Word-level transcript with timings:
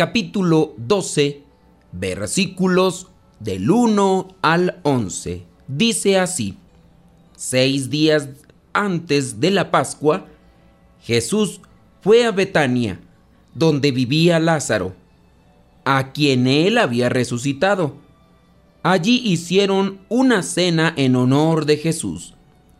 capítulo 0.00 0.72
12, 0.78 1.42
versículos 1.92 3.08
del 3.38 3.70
1 3.70 4.28
al 4.40 4.80
11. 4.82 5.42
Dice 5.68 6.18
así, 6.18 6.56
seis 7.36 7.90
días 7.90 8.30
antes 8.72 9.40
de 9.40 9.50
la 9.50 9.70
Pascua, 9.70 10.24
Jesús 11.02 11.60
fue 12.00 12.24
a 12.24 12.30
Betania, 12.30 12.98
donde 13.54 13.92
vivía 13.92 14.40
Lázaro, 14.40 14.94
a 15.84 16.12
quien 16.12 16.46
él 16.46 16.78
había 16.78 17.10
resucitado. 17.10 17.96
Allí 18.82 19.20
hicieron 19.22 20.00
una 20.08 20.42
cena 20.42 20.94
en 20.96 21.14
honor 21.14 21.66
de 21.66 21.76
Jesús. 21.76 22.32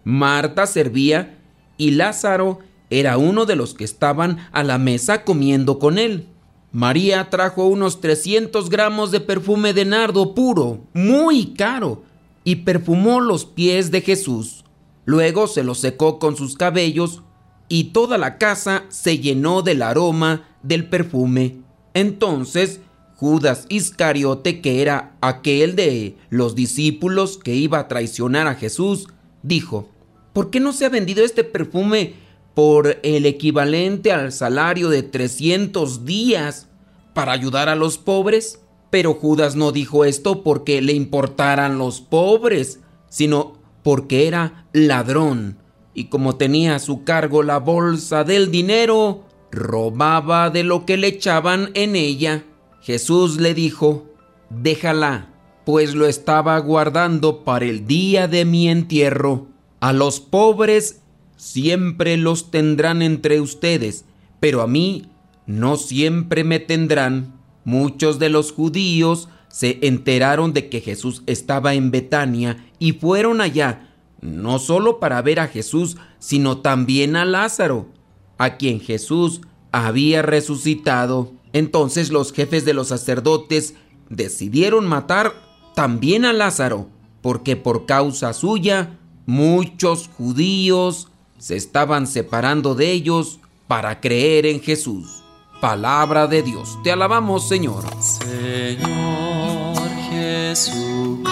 Marta 0.05 0.66
servía 0.66 1.38
y 1.77 1.91
Lázaro 1.91 2.60
era 2.88 3.18
uno 3.18 3.45
de 3.45 3.57
los 3.57 3.74
que 3.74 3.84
estaban 3.84 4.38
a 4.52 4.62
la 4.62 4.79
mesa 4.79 5.23
comiendo 5.23 5.79
con 5.79 5.98
él. 5.98 6.27
María 6.73 7.30
trajo 7.30 7.66
unos 7.66 8.01
300 8.01 8.71
gramos 8.71 9.10
de 9.10 9.21
perfume 9.21 9.73
de 9.73 9.85
nardo 9.85 10.35
puro, 10.35 10.80
muy 10.93 11.54
caro, 11.54 12.04
y 12.45 12.57
perfumó 12.57 13.21
los 13.21 13.45
pies 13.45 13.90
de 13.90 14.01
Jesús. 14.01 14.65
Luego 15.04 15.49
se 15.49 15.65
los 15.65 15.79
secó 15.79 16.18
con 16.18 16.37
sus 16.37 16.57
cabellos 16.57 17.23
y 17.68 17.85
toda 17.85 18.18
la 18.18 18.38
casa 18.38 18.85
se 18.88 19.18
llenó 19.18 19.62
del 19.62 19.82
aroma 19.82 20.49
del 20.62 20.88
perfume. 20.88 21.57
Entonces 21.95 22.80
Judas 23.16 23.66
Iscariote, 23.68 24.60
que 24.60 24.80
era 24.80 25.16
aquel 25.21 25.77
de 25.77 26.16
los 26.30 26.55
discípulos 26.55 27.37
que 27.37 27.55
iba 27.55 27.79
a 27.79 27.88
traicionar 27.88 28.46
a 28.46 28.55
Jesús, 28.55 29.09
dijo, 29.43 29.90
¿por 30.32 30.51
qué 30.51 30.60
no 30.60 30.73
se 30.73 30.87
ha 30.87 30.88
vendido 30.88 31.24
este 31.24 31.45
perfume 31.45 32.15
por 32.54 32.98
el 33.02 33.26
equivalente 33.26 34.12
al 34.12 34.32
salario 34.32 34.88
de 34.88 35.02
300 35.02 36.04
días 36.04 36.68
para 37.15 37.32
ayudar 37.32 37.68
a 37.68 37.76
los 37.76 37.98
pobres? 37.98 38.60
Pero 38.90 39.15
Judas 39.15 39.56
no 39.56 39.73
dijo 39.73 40.04
esto 40.04 40.43
porque 40.43 40.82
le 40.82 40.93
importaran 40.93 41.78
los 41.78 42.01
pobres, 42.01 42.80
sino 43.09 43.54
porque 43.82 44.26
era 44.26 44.66
ladrón 44.73 45.60
y 45.95 46.04
como 46.04 46.37
tenía 46.37 46.76
a 46.76 46.78
su 46.78 47.04
cargo 47.04 47.43
la 47.43 47.59
bolsa 47.59 48.24
del 48.24 48.51
dinero, 48.51 49.24
robaba 49.51 50.51
de 50.51 50.62
lo 50.62 50.87
que 50.87 50.96
le 50.96 51.09
echaban 51.09 51.71
en 51.74 51.96
ella. 51.96 52.45
Jesús 52.80 53.38
le 53.40 53.54
dijo, 53.54 54.06
déjala, 54.48 55.28
pues 55.66 55.95
lo 55.95 56.06
estaba 56.06 56.59
guardando 56.59 57.45
para 57.45 57.65
el 57.65 57.87
día 57.87 58.28
de 58.28 58.45
mi 58.45 58.68
entierro. 58.68 59.48
A 59.80 59.93
los 59.93 60.21
pobres 60.21 60.99
siempre 61.41 62.19
los 62.19 62.51
tendrán 62.51 63.01
entre 63.01 63.41
ustedes, 63.41 64.05
pero 64.41 64.60
a 64.60 64.66
mí 64.66 65.06
no 65.47 65.77
siempre 65.77 66.44
me 66.44 66.60
tendrán. 66.60 67.41
Muchos 67.65 68.19
de 68.19 68.28
los 68.28 68.53
judíos 68.53 69.28
se 69.49 69.78
enteraron 69.83 70.53
de 70.53 70.69
que 70.69 70.81
Jesús 70.81 71.22
estaba 71.27 71.72
en 71.75 71.91
Betania 71.91 72.71
y 72.78 72.93
fueron 72.93 73.41
allá, 73.41 73.95
no 74.21 74.59
solo 74.59 75.01
para 75.01 75.23
ver 75.23 75.41
a 75.41 75.49
Jesús, 75.49 75.97
sino 76.19 76.59
también 76.59 77.17
a 77.17 77.25
Lázaro, 77.25 77.89
a 78.37 78.59
quien 78.59 78.78
Jesús 78.78 79.41
había 79.72 80.21
resucitado. 80.21 81.33
Entonces 81.55 82.11
los 82.11 82.33
jefes 82.33 82.67
de 82.67 82.75
los 82.75 82.89
sacerdotes 82.89 83.75
decidieron 84.11 84.87
matar 84.87 85.33
también 85.75 86.27
a 86.27 86.34
Lázaro, 86.34 86.89
porque 87.22 87.57
por 87.57 87.87
causa 87.87 88.34
suya 88.34 88.99
Muchos 89.31 90.11
judíos 90.17 91.07
se 91.41 91.56
estaban 91.56 92.06
separando 92.06 92.77
de 92.77 92.93
ellos 92.93 93.41
para 93.67 93.99
creer 94.01 94.47
en 94.47 94.61
Jesús. 94.61 95.25
Palabra 95.61 96.28
de 96.28 96.43
Dios, 96.43 96.78
te 96.84 96.93
alabamos 96.93 97.49
Señor. 97.49 97.83
Señor 98.01 99.89
Jesucristo, 100.11 101.25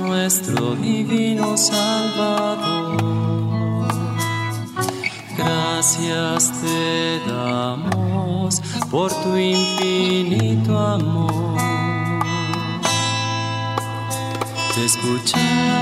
nuestro 0.00 0.76
divino 0.76 1.56
Salvador. 1.56 3.02
Gracias 5.36 6.52
te 6.60 7.20
damos 7.26 8.62
por 8.90 9.10
tu 9.22 9.36
infinito 9.36 10.78
amor 10.78 11.62
te 14.74 14.84
escuchamos 14.86 15.81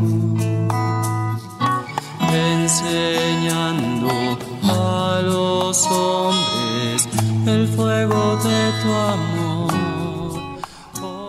enseñando 2.91 4.37
a 4.63 5.21
los 5.23 5.85
hombres 5.87 7.07
el 7.47 7.67
fuego 7.67 8.37
de 8.37 8.71
tu 8.81 8.91
amor. 8.91 9.71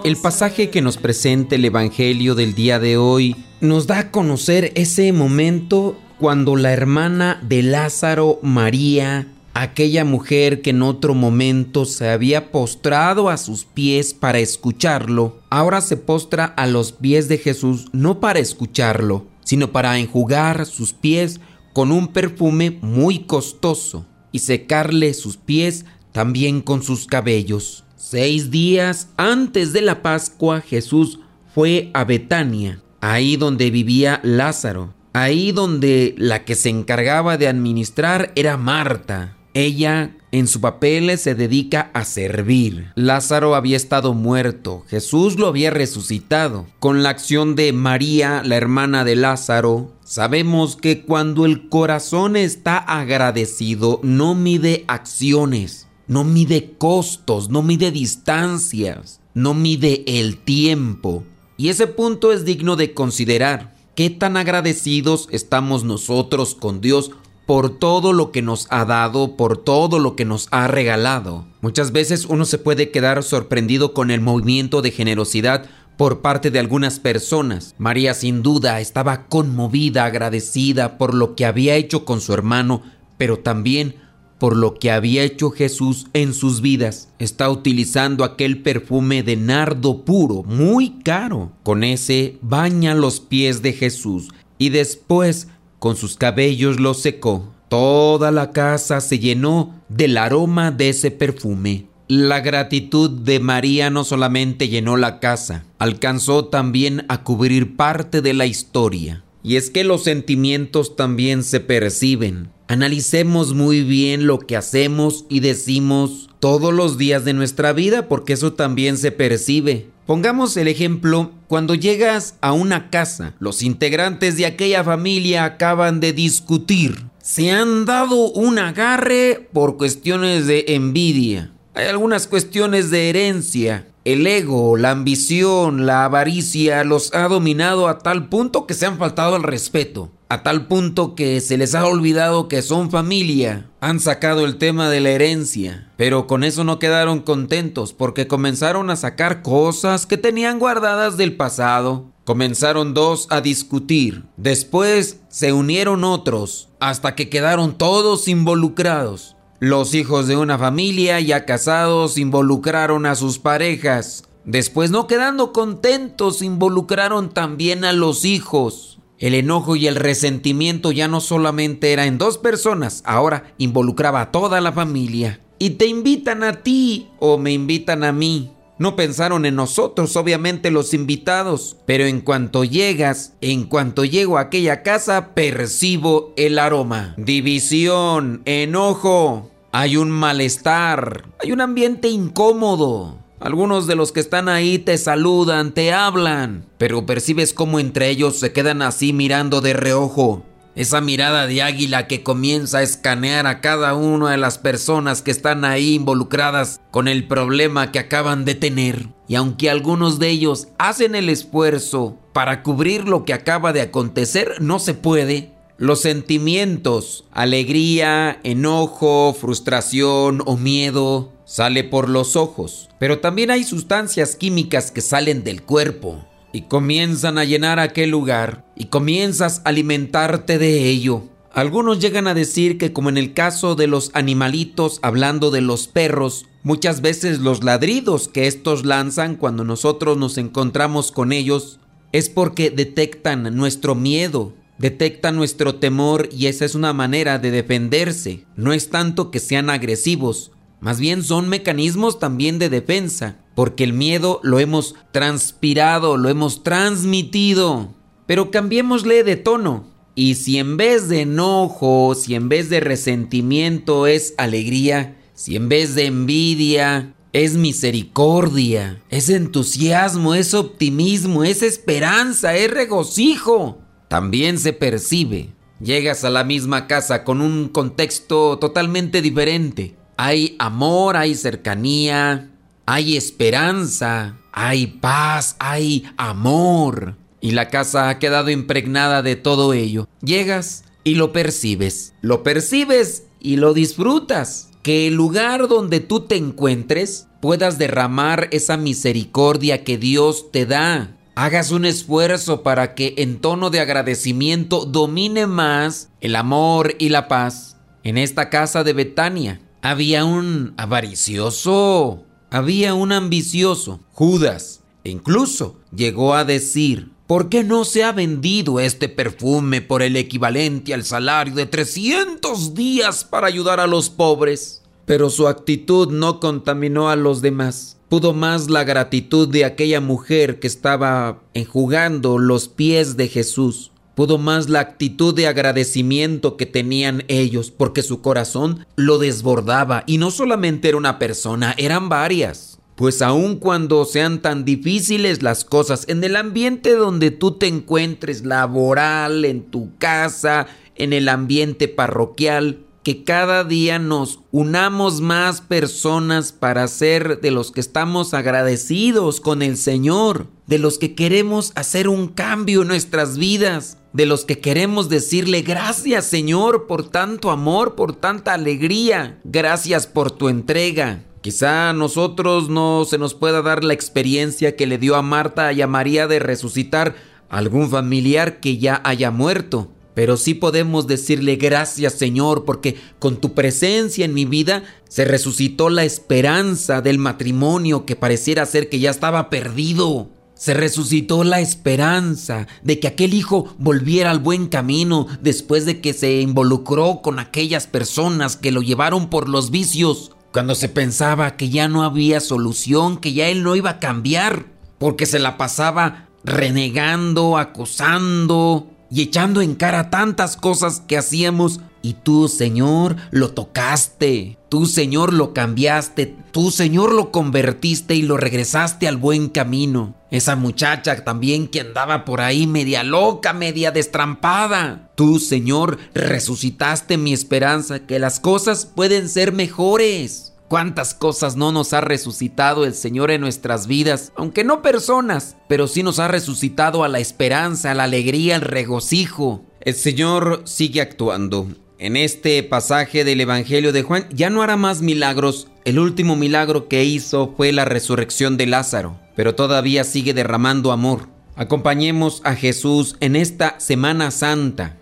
El 0.04 0.16
pasaje 0.16 0.70
que 0.70 0.82
nos 0.82 0.96
presenta 0.96 1.54
el 1.54 1.64
Evangelio 1.64 2.34
del 2.34 2.54
día 2.54 2.78
de 2.78 2.96
hoy 2.96 3.36
nos 3.60 3.86
da 3.86 3.98
a 4.00 4.10
conocer 4.10 4.72
ese 4.74 5.12
momento 5.12 5.96
cuando 6.18 6.56
la 6.56 6.72
hermana 6.72 7.40
de 7.42 7.62
Lázaro, 7.62 8.38
María, 8.42 9.28
aquella 9.54 10.04
mujer 10.04 10.62
que 10.62 10.70
en 10.70 10.82
otro 10.82 11.14
momento 11.14 11.84
se 11.84 12.08
había 12.08 12.50
postrado 12.50 13.28
a 13.28 13.36
sus 13.36 13.64
pies 13.64 14.14
para 14.14 14.38
escucharlo, 14.38 15.38
ahora 15.50 15.80
se 15.80 15.96
postra 15.96 16.46
a 16.46 16.66
los 16.66 16.92
pies 16.92 17.28
de 17.28 17.38
Jesús 17.38 17.86
no 17.92 18.20
para 18.20 18.40
escucharlo, 18.40 19.26
sino 19.44 19.72
para 19.72 19.98
enjugar 19.98 20.66
sus 20.66 20.92
pies 20.92 21.40
con 21.72 21.92
un 21.92 22.08
perfume 22.08 22.78
muy 22.82 23.20
costoso 23.20 24.06
y 24.30 24.40
secarle 24.40 25.14
sus 25.14 25.36
pies 25.36 25.84
también 26.12 26.60
con 26.60 26.82
sus 26.82 27.06
cabellos. 27.06 27.84
Seis 27.96 28.50
días 28.50 29.08
antes 29.16 29.72
de 29.72 29.80
la 29.80 30.02
Pascua 30.02 30.60
Jesús 30.60 31.20
fue 31.54 31.90
a 31.94 32.04
Betania, 32.04 32.82
ahí 33.00 33.36
donde 33.36 33.70
vivía 33.70 34.20
Lázaro, 34.22 34.94
ahí 35.12 35.52
donde 35.52 36.14
la 36.18 36.44
que 36.44 36.54
se 36.54 36.68
encargaba 36.68 37.38
de 37.38 37.48
administrar 37.48 38.32
era 38.34 38.56
Marta. 38.56 39.36
Ella 39.54 40.16
en 40.32 40.48
su 40.48 40.62
papel 40.62 41.16
se 41.18 41.34
dedica 41.34 41.90
a 41.92 42.04
servir. 42.06 42.90
Lázaro 42.94 43.54
había 43.54 43.76
estado 43.76 44.14
muerto, 44.14 44.82
Jesús 44.88 45.38
lo 45.38 45.46
había 45.46 45.70
resucitado. 45.70 46.66
Con 46.80 47.02
la 47.02 47.10
acción 47.10 47.54
de 47.54 47.72
María, 47.74 48.42
la 48.42 48.56
hermana 48.56 49.04
de 49.04 49.14
Lázaro, 49.14 49.92
sabemos 50.04 50.76
que 50.76 51.02
cuando 51.02 51.44
el 51.44 51.68
corazón 51.68 52.36
está 52.36 52.78
agradecido, 52.78 54.00
no 54.02 54.34
mide 54.34 54.84
acciones, 54.88 55.86
no 56.08 56.24
mide 56.24 56.72
costos, 56.78 57.50
no 57.50 57.62
mide 57.62 57.90
distancias, 57.90 59.20
no 59.34 59.52
mide 59.52 60.02
el 60.06 60.38
tiempo. 60.38 61.24
Y 61.58 61.68
ese 61.68 61.86
punto 61.86 62.32
es 62.32 62.46
digno 62.46 62.76
de 62.76 62.94
considerar. 62.94 63.76
¿Qué 63.94 64.08
tan 64.08 64.38
agradecidos 64.38 65.28
estamos 65.30 65.84
nosotros 65.84 66.54
con 66.54 66.80
Dios 66.80 67.10
por 67.46 67.78
todo 67.78 68.12
lo 68.12 68.30
que 68.30 68.42
nos 68.42 68.66
ha 68.70 68.84
dado, 68.84 69.36
por 69.36 69.58
todo 69.58 69.98
lo 69.98 70.16
que 70.16 70.24
nos 70.24 70.48
ha 70.50 70.68
regalado. 70.68 71.46
Muchas 71.60 71.92
veces 71.92 72.26
uno 72.26 72.44
se 72.44 72.58
puede 72.58 72.90
quedar 72.90 73.22
sorprendido 73.22 73.94
con 73.94 74.10
el 74.10 74.20
movimiento 74.20 74.82
de 74.82 74.90
generosidad 74.90 75.66
por 75.96 76.20
parte 76.20 76.50
de 76.50 76.58
algunas 76.58 76.98
personas. 76.98 77.74
María 77.78 78.14
sin 78.14 78.42
duda 78.42 78.80
estaba 78.80 79.26
conmovida, 79.26 80.04
agradecida 80.04 80.98
por 80.98 81.14
lo 81.14 81.34
que 81.34 81.44
había 81.44 81.76
hecho 81.76 82.04
con 82.04 82.20
su 82.20 82.32
hermano, 82.32 82.82
pero 83.18 83.38
también 83.38 83.96
por 84.38 84.56
lo 84.56 84.74
que 84.74 84.90
había 84.90 85.22
hecho 85.22 85.50
Jesús 85.50 86.06
en 86.14 86.34
sus 86.34 86.62
vidas. 86.62 87.10
Está 87.20 87.48
utilizando 87.48 88.24
aquel 88.24 88.60
perfume 88.62 89.22
de 89.22 89.36
nardo 89.36 90.04
puro, 90.04 90.42
muy 90.42 90.98
caro. 91.04 91.52
Con 91.62 91.84
ese 91.84 92.38
baña 92.42 92.96
los 92.96 93.20
pies 93.20 93.62
de 93.62 93.72
Jesús 93.72 94.30
y 94.58 94.70
después 94.70 95.46
con 95.82 95.96
sus 95.96 96.14
cabellos 96.14 96.78
los 96.78 97.02
secó. 97.02 97.52
Toda 97.68 98.30
la 98.30 98.52
casa 98.52 99.00
se 99.00 99.18
llenó 99.18 99.82
del 99.88 100.16
aroma 100.16 100.70
de 100.70 100.90
ese 100.90 101.10
perfume. 101.10 101.86
La 102.06 102.38
gratitud 102.38 103.10
de 103.10 103.40
María 103.40 103.90
no 103.90 104.04
solamente 104.04 104.68
llenó 104.68 104.96
la 104.96 105.18
casa, 105.18 105.64
alcanzó 105.80 106.44
también 106.44 107.04
a 107.08 107.24
cubrir 107.24 107.74
parte 107.74 108.22
de 108.22 108.32
la 108.32 108.46
historia. 108.46 109.24
Y 109.42 109.56
es 109.56 109.70
que 109.70 109.82
los 109.82 110.04
sentimientos 110.04 110.94
también 110.94 111.42
se 111.42 111.58
perciben. 111.58 112.50
Analicemos 112.68 113.52
muy 113.52 113.82
bien 113.82 114.28
lo 114.28 114.38
que 114.38 114.56
hacemos 114.56 115.24
y 115.28 115.40
decimos 115.40 116.30
todos 116.38 116.72
los 116.72 116.96
días 116.96 117.24
de 117.24 117.32
nuestra 117.32 117.72
vida 117.72 118.06
porque 118.06 118.34
eso 118.34 118.52
también 118.52 118.98
se 118.98 119.10
percibe. 119.10 119.88
Pongamos 120.06 120.56
el 120.56 120.66
ejemplo, 120.66 121.30
cuando 121.46 121.76
llegas 121.76 122.34
a 122.40 122.52
una 122.52 122.90
casa, 122.90 123.34
los 123.38 123.62
integrantes 123.62 124.36
de 124.36 124.46
aquella 124.46 124.82
familia 124.82 125.44
acaban 125.44 126.00
de 126.00 126.12
discutir. 126.12 127.04
Se 127.22 127.52
han 127.52 127.84
dado 127.84 128.32
un 128.32 128.58
agarre 128.58 129.48
por 129.52 129.76
cuestiones 129.76 130.48
de 130.48 130.64
envidia. 130.68 131.52
Hay 131.74 131.86
algunas 131.86 132.26
cuestiones 132.26 132.90
de 132.90 133.10
herencia. 133.10 133.86
El 134.04 134.26
ego, 134.26 134.76
la 134.76 134.90
ambición, 134.90 135.86
la 135.86 136.04
avaricia 136.04 136.82
los 136.82 137.14
ha 137.14 137.28
dominado 137.28 137.86
a 137.86 138.00
tal 138.00 138.28
punto 138.28 138.66
que 138.66 138.74
se 138.74 138.84
han 138.84 138.98
faltado 138.98 139.36
al 139.36 139.44
respeto. 139.44 140.10
A 140.28 140.42
tal 140.42 140.66
punto 140.66 141.14
que 141.14 141.40
se 141.40 141.56
les 141.56 141.76
ha 141.76 141.86
olvidado 141.86 142.48
que 142.48 142.62
son 142.62 142.90
familia. 142.90 143.70
Han 143.80 144.00
sacado 144.00 144.44
el 144.44 144.56
tema 144.56 144.90
de 144.90 145.00
la 145.00 145.10
herencia. 145.10 145.92
Pero 145.96 146.26
con 146.26 146.42
eso 146.42 146.64
no 146.64 146.80
quedaron 146.80 147.20
contentos 147.20 147.92
porque 147.92 148.26
comenzaron 148.26 148.90
a 148.90 148.96
sacar 148.96 149.40
cosas 149.42 150.04
que 150.04 150.16
tenían 150.16 150.58
guardadas 150.58 151.16
del 151.16 151.36
pasado. 151.36 152.06
Comenzaron 152.24 152.94
dos 152.94 153.28
a 153.30 153.40
discutir. 153.40 154.24
Después 154.36 155.20
se 155.28 155.52
unieron 155.52 156.02
otros 156.02 156.70
hasta 156.80 157.14
que 157.14 157.28
quedaron 157.28 157.78
todos 157.78 158.26
involucrados. 158.26 159.36
Los 159.64 159.94
hijos 159.94 160.26
de 160.26 160.36
una 160.36 160.58
familia 160.58 161.20
ya 161.20 161.44
casados 161.44 162.18
involucraron 162.18 163.06
a 163.06 163.14
sus 163.14 163.38
parejas. 163.38 164.24
Después, 164.44 164.90
no 164.90 165.06
quedando 165.06 165.52
contentos, 165.52 166.42
involucraron 166.42 167.30
también 167.30 167.84
a 167.84 167.92
los 167.92 168.24
hijos. 168.24 168.98
El 169.20 169.34
enojo 169.34 169.76
y 169.76 169.86
el 169.86 169.94
resentimiento 169.94 170.90
ya 170.90 171.06
no 171.06 171.20
solamente 171.20 171.92
era 171.92 172.06
en 172.06 172.18
dos 172.18 172.38
personas, 172.38 173.04
ahora 173.06 173.54
involucraba 173.56 174.22
a 174.22 174.30
toda 174.32 174.60
la 174.60 174.72
familia. 174.72 175.38
Y 175.60 175.70
te 175.70 175.86
invitan 175.86 176.42
a 176.42 176.64
ti 176.64 177.10
o 177.20 177.38
me 177.38 177.52
invitan 177.52 178.02
a 178.02 178.10
mí. 178.10 178.50
No 178.78 178.96
pensaron 178.96 179.46
en 179.46 179.54
nosotros, 179.54 180.16
obviamente 180.16 180.72
los 180.72 180.92
invitados, 180.92 181.76
pero 181.86 182.04
en 182.04 182.20
cuanto 182.20 182.64
llegas, 182.64 183.34
en 183.40 183.62
cuanto 183.62 184.04
llego 184.04 184.38
a 184.38 184.40
aquella 184.40 184.82
casa, 184.82 185.34
percibo 185.34 186.32
el 186.36 186.58
aroma. 186.58 187.14
División, 187.16 188.42
enojo, 188.44 189.51
hay 189.72 189.96
un 189.96 190.10
malestar, 190.10 191.24
hay 191.42 191.50
un 191.50 191.62
ambiente 191.62 192.08
incómodo. 192.08 193.16
Algunos 193.40 193.86
de 193.86 193.96
los 193.96 194.12
que 194.12 194.20
están 194.20 194.50
ahí 194.50 194.78
te 194.78 194.98
saludan, 194.98 195.72
te 195.72 195.92
hablan, 195.94 196.66
pero 196.76 197.06
percibes 197.06 197.54
cómo 197.54 197.80
entre 197.80 198.10
ellos 198.10 198.38
se 198.38 198.52
quedan 198.52 198.82
así 198.82 199.14
mirando 199.14 199.62
de 199.62 199.72
reojo. 199.72 200.44
Esa 200.74 201.00
mirada 201.00 201.46
de 201.46 201.62
águila 201.62 202.06
que 202.06 202.22
comienza 202.22 202.78
a 202.78 202.82
escanear 202.82 203.46
a 203.46 203.60
cada 203.60 203.94
una 203.94 204.30
de 204.30 204.36
las 204.36 204.58
personas 204.58 205.22
que 205.22 205.30
están 205.30 205.64
ahí 205.64 205.94
involucradas 205.94 206.80
con 206.90 207.08
el 207.08 207.26
problema 207.26 207.92
que 207.92 207.98
acaban 207.98 208.44
de 208.44 208.54
tener. 208.54 209.08
Y 209.26 209.34
aunque 209.36 209.70
algunos 209.70 210.18
de 210.18 210.28
ellos 210.28 210.68
hacen 210.78 211.14
el 211.14 211.30
esfuerzo 211.30 212.18
para 212.32 212.62
cubrir 212.62 213.08
lo 213.08 213.24
que 213.24 213.32
acaba 213.32 213.72
de 213.72 213.80
acontecer, 213.80 214.60
no 214.60 214.78
se 214.78 214.94
puede. 214.94 215.50
Los 215.82 216.02
sentimientos, 216.02 217.24
alegría, 217.32 218.38
enojo, 218.44 219.34
frustración 219.34 220.40
o 220.46 220.56
miedo, 220.56 221.32
sale 221.44 221.82
por 221.82 222.08
los 222.08 222.36
ojos. 222.36 222.88
Pero 223.00 223.18
también 223.18 223.50
hay 223.50 223.64
sustancias 223.64 224.36
químicas 224.36 224.92
que 224.92 225.00
salen 225.00 225.42
del 225.42 225.62
cuerpo 225.62 226.24
y 226.52 226.68
comienzan 226.68 227.36
a 227.36 227.44
llenar 227.44 227.80
aquel 227.80 228.10
lugar 228.10 228.64
y 228.76 228.84
comienzas 228.84 229.58
a 229.64 229.70
alimentarte 229.70 230.56
de 230.58 230.88
ello. 230.88 231.24
Algunos 231.52 231.98
llegan 231.98 232.28
a 232.28 232.34
decir 232.34 232.78
que 232.78 232.92
como 232.92 233.08
en 233.08 233.18
el 233.18 233.34
caso 233.34 233.74
de 233.74 233.88
los 233.88 234.12
animalitos, 234.14 235.00
hablando 235.02 235.50
de 235.50 235.62
los 235.62 235.88
perros, 235.88 236.46
muchas 236.62 237.00
veces 237.00 237.40
los 237.40 237.64
ladridos 237.64 238.28
que 238.28 238.46
estos 238.46 238.86
lanzan 238.86 239.34
cuando 239.34 239.64
nosotros 239.64 240.16
nos 240.16 240.38
encontramos 240.38 241.10
con 241.10 241.32
ellos 241.32 241.80
es 242.12 242.28
porque 242.28 242.70
detectan 242.70 243.56
nuestro 243.56 243.96
miedo, 243.96 244.54
detecta 244.78 245.32
nuestro 245.32 245.76
temor 245.76 246.28
y 246.32 246.46
esa 246.46 246.64
es 246.64 246.74
una 246.74 246.92
manera 246.92 247.38
de 247.38 247.50
defenderse. 247.50 248.44
No 248.56 248.72
es 248.72 248.90
tanto 248.90 249.30
que 249.30 249.40
sean 249.40 249.70
agresivos, 249.70 250.52
más 250.82 250.98
bien 250.98 251.22
son 251.22 251.48
mecanismos 251.48 252.18
también 252.18 252.58
de 252.58 252.68
defensa, 252.68 253.36
porque 253.54 253.84
el 253.84 253.92
miedo 253.92 254.40
lo 254.42 254.58
hemos 254.58 254.96
transpirado, 255.12 256.16
lo 256.16 256.28
hemos 256.28 256.64
transmitido. 256.64 257.94
Pero 258.26 258.50
cambiémosle 258.50 259.22
de 259.22 259.36
tono. 259.36 259.86
Y 260.16 260.34
si 260.34 260.58
en 260.58 260.76
vez 260.76 261.08
de 261.08 261.20
enojo, 261.20 262.16
si 262.16 262.34
en 262.34 262.48
vez 262.48 262.68
de 262.68 262.80
resentimiento 262.80 264.08
es 264.08 264.34
alegría, 264.38 265.16
si 265.34 265.54
en 265.54 265.68
vez 265.68 265.94
de 265.94 266.06
envidia 266.06 267.14
es 267.32 267.54
misericordia, 267.54 269.00
es 269.08 269.28
entusiasmo, 269.28 270.34
es 270.34 270.52
optimismo, 270.52 271.44
es 271.44 271.62
esperanza, 271.62 272.56
es 272.56 272.68
regocijo, 272.68 273.81
también 274.12 274.58
se 274.58 274.74
percibe. 274.74 275.54
Llegas 275.80 276.22
a 276.24 276.28
la 276.28 276.44
misma 276.44 276.86
casa 276.86 277.24
con 277.24 277.40
un 277.40 277.70
contexto 277.70 278.58
totalmente 278.58 279.22
diferente. 279.22 279.96
Hay 280.18 280.54
amor, 280.58 281.16
hay 281.16 281.34
cercanía, 281.34 282.50
hay 282.84 283.16
esperanza, 283.16 284.36
hay 284.52 284.86
paz, 284.86 285.56
hay 285.58 286.04
amor. 286.18 287.16
Y 287.40 287.52
la 287.52 287.70
casa 287.70 288.10
ha 288.10 288.18
quedado 288.18 288.50
impregnada 288.50 289.22
de 289.22 289.34
todo 289.34 289.72
ello. 289.72 290.06
Llegas 290.20 290.84
y 291.04 291.14
lo 291.14 291.32
percibes. 291.32 292.12
Lo 292.20 292.42
percibes 292.42 293.24
y 293.40 293.56
lo 293.56 293.72
disfrutas. 293.72 294.68
Que 294.82 295.06
el 295.06 295.14
lugar 295.14 295.68
donde 295.68 296.00
tú 296.00 296.20
te 296.20 296.36
encuentres 296.36 297.28
puedas 297.40 297.78
derramar 297.78 298.48
esa 298.50 298.76
misericordia 298.76 299.84
que 299.84 299.96
Dios 299.96 300.52
te 300.52 300.66
da 300.66 301.16
hagas 301.34 301.70
un 301.70 301.84
esfuerzo 301.84 302.62
para 302.62 302.94
que 302.94 303.14
en 303.18 303.40
tono 303.40 303.70
de 303.70 303.80
agradecimiento 303.80 304.84
domine 304.84 305.46
más 305.46 306.10
el 306.20 306.36
amor 306.36 306.94
y 306.98 307.08
la 307.08 307.28
paz. 307.28 307.76
En 308.02 308.18
esta 308.18 308.50
casa 308.50 308.84
de 308.84 308.92
Betania 308.92 309.60
había 309.80 310.24
un 310.24 310.74
avaricioso, 310.76 312.24
había 312.50 312.94
un 312.94 313.12
ambicioso, 313.12 314.00
Judas. 314.12 314.80
E 315.04 315.10
incluso 315.10 315.80
llegó 315.94 316.34
a 316.34 316.44
decir, 316.44 317.10
¿por 317.26 317.48
qué 317.48 317.64
no 317.64 317.84
se 317.84 318.04
ha 318.04 318.12
vendido 318.12 318.78
este 318.78 319.08
perfume 319.08 319.80
por 319.80 320.02
el 320.02 320.16
equivalente 320.16 320.94
al 320.94 321.04
salario 321.04 321.54
de 321.54 321.66
300 321.66 322.74
días 322.74 323.24
para 323.24 323.46
ayudar 323.46 323.80
a 323.80 323.86
los 323.86 324.10
pobres? 324.10 324.82
Pero 325.06 325.30
su 325.30 325.48
actitud 325.48 326.12
no 326.12 326.38
contaminó 326.38 327.10
a 327.10 327.16
los 327.16 327.42
demás 327.42 327.96
pudo 328.12 328.34
más 328.34 328.68
la 328.68 328.84
gratitud 328.84 329.48
de 329.48 329.64
aquella 329.64 330.02
mujer 330.02 330.60
que 330.60 330.66
estaba 330.66 331.40
enjugando 331.54 332.36
los 332.36 332.68
pies 332.68 333.16
de 333.16 333.26
Jesús. 333.26 333.90
Pudo 334.14 334.36
más 334.36 334.68
la 334.68 334.80
actitud 334.80 335.34
de 335.34 335.46
agradecimiento 335.46 336.58
que 336.58 336.66
tenían 336.66 337.24
ellos, 337.28 337.70
porque 337.70 338.02
su 338.02 338.20
corazón 338.20 338.86
lo 338.96 339.16
desbordaba. 339.16 340.04
Y 340.06 340.18
no 340.18 340.30
solamente 340.30 340.88
era 340.88 340.98
una 340.98 341.18
persona, 341.18 341.74
eran 341.78 342.10
varias. 342.10 342.78
Pues 342.96 343.22
aun 343.22 343.56
cuando 343.56 344.04
sean 344.04 344.42
tan 344.42 344.66
difíciles 344.66 345.42
las 345.42 345.64
cosas, 345.64 346.04
en 346.06 346.22
el 346.22 346.36
ambiente 346.36 346.94
donde 346.94 347.30
tú 347.30 347.52
te 347.52 347.66
encuentres, 347.66 348.44
laboral, 348.44 349.46
en 349.46 349.62
tu 349.70 349.96
casa, 349.96 350.66
en 350.96 351.14
el 351.14 351.30
ambiente 351.30 351.88
parroquial, 351.88 352.84
que 353.02 353.24
cada 353.24 353.64
día 353.64 353.98
nos 353.98 354.40
unamos 354.52 355.20
más 355.20 355.60
personas 355.60 356.52
para 356.52 356.86
ser 356.86 357.40
de 357.40 357.50
los 357.50 357.72
que 357.72 357.80
estamos 357.80 358.32
agradecidos 358.32 359.40
con 359.40 359.62
el 359.62 359.76
Señor, 359.76 360.46
de 360.66 360.78
los 360.78 360.98
que 360.98 361.14
queremos 361.14 361.72
hacer 361.74 362.08
un 362.08 362.28
cambio 362.28 362.82
en 362.82 362.88
nuestras 362.88 363.38
vidas, 363.38 363.98
de 364.12 364.26
los 364.26 364.44
que 364.44 364.60
queremos 364.60 365.08
decirle 365.08 365.62
gracias 365.62 366.26
Señor 366.26 366.86
por 366.86 367.08
tanto 367.08 367.50
amor, 367.50 367.96
por 367.96 368.14
tanta 368.14 368.54
alegría, 368.54 369.40
gracias 369.44 370.06
por 370.06 370.30
tu 370.30 370.48
entrega. 370.48 371.24
Quizá 371.40 371.90
a 371.90 371.92
nosotros 371.92 372.68
no 372.68 373.04
se 373.04 373.18
nos 373.18 373.34
pueda 373.34 373.62
dar 373.62 373.82
la 373.82 373.94
experiencia 373.94 374.76
que 374.76 374.86
le 374.86 374.98
dio 374.98 375.16
a 375.16 375.22
Marta 375.22 375.72
y 375.72 375.82
a 375.82 375.88
María 375.88 376.28
de 376.28 376.38
resucitar 376.38 377.16
algún 377.48 377.90
familiar 377.90 378.60
que 378.60 378.78
ya 378.78 379.00
haya 379.04 379.32
muerto 379.32 379.90
pero 380.14 380.36
sí 380.36 380.54
podemos 380.54 381.06
decirle 381.06 381.56
gracias 381.56 382.14
Señor 382.14 382.64
porque 382.64 382.96
con 383.18 383.36
tu 383.36 383.54
presencia 383.54 384.24
en 384.24 384.34
mi 384.34 384.44
vida 384.44 384.84
se 385.08 385.24
resucitó 385.24 385.90
la 385.90 386.04
esperanza 386.04 387.00
del 387.00 387.18
matrimonio 387.18 388.06
que 388.06 388.16
pareciera 388.16 388.66
ser 388.66 388.88
que 388.88 388.98
ya 388.98 389.10
estaba 389.10 389.50
perdido. 389.50 390.30
Se 390.54 390.74
resucitó 390.74 391.42
la 391.42 391.60
esperanza 391.60 392.68
de 392.82 393.00
que 393.00 393.08
aquel 393.08 393.34
hijo 393.34 393.74
volviera 393.78 394.30
al 394.30 394.38
buen 394.38 394.68
camino 394.68 395.26
después 395.40 395.86
de 395.86 396.00
que 396.00 396.12
se 396.12 396.40
involucró 396.40 397.20
con 397.20 397.40
aquellas 397.40 397.88
personas 397.88 398.56
que 398.56 398.70
lo 398.70 398.80
llevaron 398.80 399.28
por 399.28 399.48
los 399.48 399.72
vicios, 399.72 400.30
cuando 400.52 400.74
se 400.74 400.88
pensaba 400.88 401.56
que 401.56 401.68
ya 401.68 401.88
no 401.88 402.04
había 402.04 402.38
solución, 402.38 403.16
que 403.16 403.32
ya 403.32 403.48
él 403.48 403.62
no 403.64 403.74
iba 403.74 403.90
a 403.90 403.98
cambiar, 403.98 404.66
porque 404.98 405.26
se 405.26 405.40
la 405.40 405.56
pasaba 405.56 406.28
renegando, 406.44 407.58
acosando 407.58 408.88
y 409.12 409.20
echando 409.20 409.60
en 409.60 409.74
cara 409.74 410.08
tantas 410.08 410.56
cosas 410.56 411.02
que 411.06 411.18
hacíamos 411.18 411.80
y 412.00 412.14
tú, 412.14 412.48
Señor, 412.48 413.16
lo 413.30 413.50
tocaste. 413.52 414.56
Tú, 414.70 414.86
Señor, 414.86 415.34
lo 415.34 415.52
cambiaste. 415.52 416.34
Tú, 416.50 416.70
Señor, 416.70 417.12
lo 417.12 417.30
convertiste 417.30 418.14
y 418.14 418.22
lo 418.22 418.38
regresaste 418.38 419.06
al 419.06 419.18
buen 419.18 419.50
camino. 419.50 420.14
Esa 420.30 420.56
muchacha 420.56 421.24
también 421.24 421.68
que 421.68 421.80
andaba 421.80 422.24
por 422.24 422.40
ahí 422.40 422.66
media 422.66 423.04
loca, 423.04 423.52
media 423.52 423.90
destrampada. 423.90 425.10
Tú, 425.14 425.38
Señor, 425.38 425.98
resucitaste 426.14 427.18
mi 427.18 427.34
esperanza 427.34 428.06
que 428.06 428.18
las 428.18 428.40
cosas 428.40 428.86
pueden 428.86 429.28
ser 429.28 429.52
mejores. 429.52 430.51
¿Cuántas 430.72 431.12
cosas 431.12 431.54
no 431.54 431.70
nos 431.70 431.92
ha 431.92 432.00
resucitado 432.00 432.86
el 432.86 432.94
Señor 432.94 433.30
en 433.30 433.42
nuestras 433.42 433.86
vidas? 433.86 434.32
Aunque 434.36 434.64
no 434.64 434.80
personas, 434.80 435.58
pero 435.68 435.86
sí 435.86 436.02
nos 436.02 436.18
ha 436.18 436.28
resucitado 436.28 437.04
a 437.04 437.08
la 437.08 437.18
esperanza, 437.18 437.90
a 437.90 437.94
la 437.94 438.04
alegría, 438.04 438.54
al 438.54 438.62
regocijo. 438.62 439.66
El 439.82 439.92
Señor 439.92 440.62
sigue 440.64 441.02
actuando 441.02 441.68
en 441.98 442.16
este 442.16 442.62
pasaje 442.62 443.22
del 443.22 443.42
Evangelio 443.42 443.92
de 443.92 444.02
Juan 444.02 444.24
ya 444.30 444.48
no 444.48 444.62
hará 444.62 444.78
más 444.78 445.02
milagros. 445.02 445.68
El 445.84 445.98
último 445.98 446.36
milagro 446.36 446.88
que 446.88 447.04
hizo 447.04 447.52
fue 447.54 447.70
la 447.72 447.84
resurrección 447.84 448.56
de 448.56 448.64
Lázaro, 448.64 449.20
pero 449.36 449.54
todavía 449.54 450.04
sigue 450.04 450.32
derramando 450.32 450.90
amor. 450.90 451.28
Acompañemos 451.54 452.40
a 452.44 452.54
Jesús 452.54 453.18
en 453.20 453.36
esta 453.36 453.78
Semana 453.78 454.30
Santa. 454.30 454.96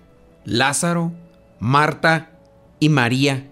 Lázaro, 0.44 1.12
Marta 1.60 2.32
y 2.80 2.88
María 2.88 3.46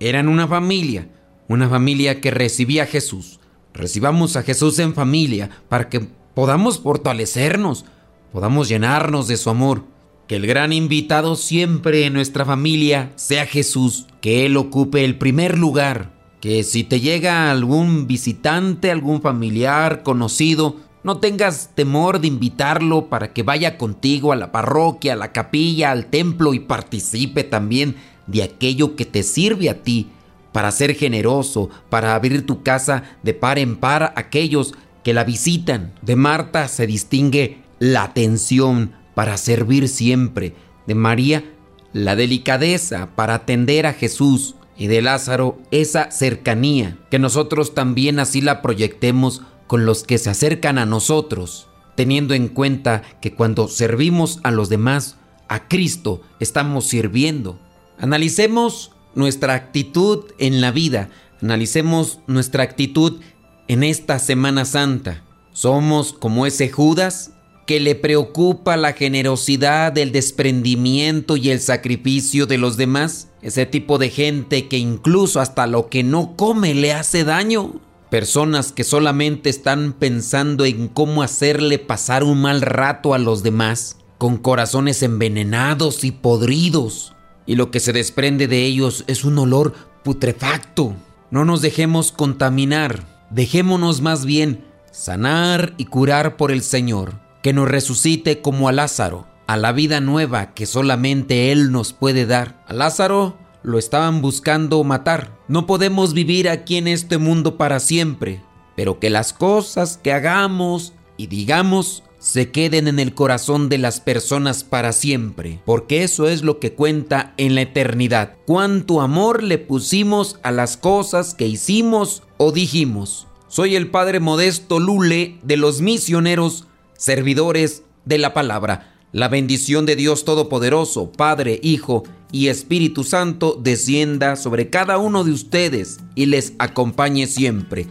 eran 0.00 0.28
una 0.28 0.48
familia, 0.48 1.08
una 1.48 1.68
familia 1.68 2.20
que 2.20 2.30
recibía 2.30 2.84
a 2.84 2.86
Jesús. 2.86 3.40
Recibamos 3.72 4.36
a 4.36 4.42
Jesús 4.42 4.78
en 4.78 4.94
familia 4.94 5.50
para 5.68 5.88
que 5.88 6.00
podamos 6.34 6.80
fortalecernos, 6.80 7.84
podamos 8.32 8.68
llenarnos 8.68 9.28
de 9.28 9.36
su 9.36 9.50
amor. 9.50 9.84
Que 10.28 10.36
el 10.36 10.46
gran 10.46 10.72
invitado 10.72 11.36
siempre 11.36 12.06
en 12.06 12.14
nuestra 12.14 12.46
familia 12.46 13.12
sea 13.16 13.44
Jesús, 13.44 14.06
que 14.22 14.46
Él 14.46 14.56
ocupe 14.56 15.04
el 15.04 15.18
primer 15.18 15.58
lugar, 15.58 16.14
que 16.40 16.62
si 16.62 16.82
te 16.82 17.00
llega 17.00 17.50
algún 17.50 18.06
visitante, 18.06 18.90
algún 18.90 19.20
familiar, 19.20 20.02
conocido, 20.02 20.76
no 21.02 21.18
tengas 21.18 21.70
temor 21.74 22.20
de 22.20 22.28
invitarlo 22.28 23.10
para 23.10 23.34
que 23.34 23.42
vaya 23.42 23.76
contigo 23.76 24.32
a 24.32 24.36
la 24.36 24.50
parroquia, 24.50 25.12
a 25.12 25.16
la 25.16 25.32
capilla, 25.32 25.90
al 25.90 26.06
templo 26.06 26.54
y 26.54 26.60
participe 26.60 27.44
también 27.44 27.96
de 28.26 28.42
aquello 28.42 28.96
que 28.96 29.04
te 29.04 29.22
sirve 29.22 29.68
a 29.68 29.82
ti, 29.82 30.08
para 30.54 30.70
ser 30.70 30.94
generoso, 30.94 31.68
para 31.90 32.14
abrir 32.14 32.46
tu 32.46 32.62
casa 32.62 33.02
de 33.24 33.34
par 33.34 33.58
en 33.58 33.74
par 33.74 34.04
a 34.04 34.12
aquellos 34.14 34.72
que 35.02 35.12
la 35.12 35.24
visitan. 35.24 35.92
De 36.00 36.14
Marta 36.14 36.68
se 36.68 36.86
distingue 36.86 37.58
la 37.80 38.04
atención, 38.04 38.92
para 39.16 39.36
servir 39.36 39.88
siempre, 39.88 40.54
de 40.86 40.94
María 40.94 41.44
la 41.92 42.14
delicadeza 42.14 43.10
para 43.16 43.34
atender 43.34 43.86
a 43.86 43.94
Jesús 43.94 44.54
y 44.76 44.86
de 44.86 45.02
Lázaro 45.02 45.58
esa 45.72 46.12
cercanía, 46.12 46.98
que 47.10 47.18
nosotros 47.18 47.74
también 47.74 48.20
así 48.20 48.40
la 48.40 48.62
proyectemos 48.62 49.42
con 49.66 49.86
los 49.86 50.04
que 50.04 50.18
se 50.18 50.30
acercan 50.30 50.78
a 50.78 50.86
nosotros, 50.86 51.66
teniendo 51.96 52.34
en 52.34 52.46
cuenta 52.46 53.02
que 53.20 53.34
cuando 53.34 53.66
servimos 53.66 54.38
a 54.44 54.52
los 54.52 54.68
demás, 54.68 55.16
a 55.48 55.66
Cristo 55.66 56.22
estamos 56.38 56.86
sirviendo. 56.86 57.58
Analicemos 57.98 58.93
nuestra 59.14 59.54
actitud 59.54 60.24
en 60.38 60.60
la 60.60 60.70
vida, 60.70 61.10
analicemos 61.40 62.20
nuestra 62.26 62.62
actitud 62.62 63.20
en 63.68 63.82
esta 63.82 64.18
Semana 64.18 64.64
Santa. 64.64 65.24
¿Somos 65.52 66.12
como 66.12 66.46
ese 66.46 66.68
Judas 66.68 67.34
que 67.66 67.80
le 67.80 67.94
preocupa 67.94 68.76
la 68.76 68.92
generosidad, 68.92 69.96
el 69.96 70.12
desprendimiento 70.12 71.36
y 71.36 71.50
el 71.50 71.60
sacrificio 71.60 72.46
de 72.46 72.58
los 72.58 72.76
demás. 72.76 73.28
Ese 73.42 73.66
tipo 73.66 73.98
de 73.98 74.10
gente 74.10 74.68
que 74.68 74.78
incluso 74.78 75.40
hasta 75.40 75.66
lo 75.66 75.88
que 75.88 76.02
no 76.02 76.36
come 76.36 76.74
le 76.74 76.92
hace 76.92 77.24
daño. 77.24 77.80
Personas 78.10 78.72
que 78.72 78.84
solamente 78.84 79.50
están 79.50 79.92
pensando 79.92 80.64
en 80.64 80.88
cómo 80.88 81.22
hacerle 81.22 81.78
pasar 81.78 82.22
un 82.22 82.42
mal 82.42 82.60
rato 82.60 83.14
a 83.14 83.18
los 83.18 83.42
demás, 83.42 83.96
con 84.18 84.36
corazones 84.36 85.02
envenenados 85.02 86.04
y 86.04 86.12
podridos. 86.12 87.13
Y 87.46 87.56
lo 87.56 87.70
que 87.70 87.80
se 87.80 87.92
desprende 87.92 88.48
de 88.48 88.64
ellos 88.64 89.04
es 89.06 89.24
un 89.24 89.38
olor 89.38 89.74
putrefacto. 90.02 90.94
No 91.30 91.44
nos 91.44 91.62
dejemos 91.62 92.12
contaminar, 92.12 93.04
dejémonos 93.30 94.00
más 94.00 94.24
bien 94.24 94.64
sanar 94.90 95.74
y 95.76 95.86
curar 95.86 96.36
por 96.36 96.52
el 96.52 96.62
Señor 96.62 97.24
que 97.44 97.52
nos 97.52 97.68
resucite 97.68 98.40
como 98.40 98.70
a 98.70 98.72
Lázaro, 98.72 99.26
a 99.46 99.58
la 99.58 99.72
vida 99.72 100.00
nueva 100.00 100.54
que 100.54 100.64
solamente 100.64 101.52
Él 101.52 101.72
nos 101.72 101.92
puede 101.92 102.24
dar. 102.24 102.64
A 102.66 102.72
Lázaro 102.72 103.36
lo 103.62 103.78
estaban 103.78 104.22
buscando 104.22 104.82
matar. 104.82 105.38
No 105.46 105.66
podemos 105.66 106.14
vivir 106.14 106.48
aquí 106.48 106.76
en 106.76 106.88
este 106.88 107.18
mundo 107.18 107.58
para 107.58 107.80
siempre, 107.80 108.42
pero 108.76 108.98
que 108.98 109.10
las 109.10 109.34
cosas 109.34 110.00
que 110.02 110.10
hagamos 110.10 110.94
y 111.18 111.26
digamos 111.26 112.02
se 112.24 112.50
queden 112.50 112.88
en 112.88 112.98
el 112.98 113.12
corazón 113.12 113.68
de 113.68 113.76
las 113.76 114.00
personas 114.00 114.64
para 114.64 114.94
siempre, 114.94 115.60
porque 115.66 116.04
eso 116.04 116.26
es 116.26 116.42
lo 116.42 116.58
que 116.58 116.72
cuenta 116.72 117.34
en 117.36 117.54
la 117.54 117.60
eternidad. 117.60 118.36
Cuánto 118.46 119.02
amor 119.02 119.42
le 119.42 119.58
pusimos 119.58 120.38
a 120.42 120.50
las 120.50 120.78
cosas 120.78 121.34
que 121.34 121.46
hicimos 121.46 122.22
o 122.38 122.50
dijimos. 122.50 123.26
Soy 123.46 123.76
el 123.76 123.90
Padre 123.90 124.20
Modesto 124.20 124.80
Lule 124.80 125.36
de 125.42 125.58
los 125.58 125.82
misioneros 125.82 126.66
servidores 126.96 127.82
de 128.06 128.16
la 128.16 128.32
palabra. 128.32 128.94
La 129.12 129.28
bendición 129.28 129.84
de 129.84 129.94
Dios 129.94 130.24
Todopoderoso, 130.24 131.12
Padre, 131.12 131.60
Hijo 131.62 132.04
y 132.32 132.48
Espíritu 132.48 133.04
Santo 133.04 133.60
descienda 133.62 134.36
sobre 134.36 134.70
cada 134.70 134.96
uno 134.96 135.24
de 135.24 135.32
ustedes 135.32 135.98
y 136.14 136.24
les 136.24 136.54
acompañe 136.58 137.26
siempre. 137.26 137.86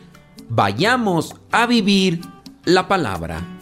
Vayamos 0.49 1.35
a 1.51 1.67
vivir 1.67 2.19
la 2.65 2.87
palabra. 2.87 3.52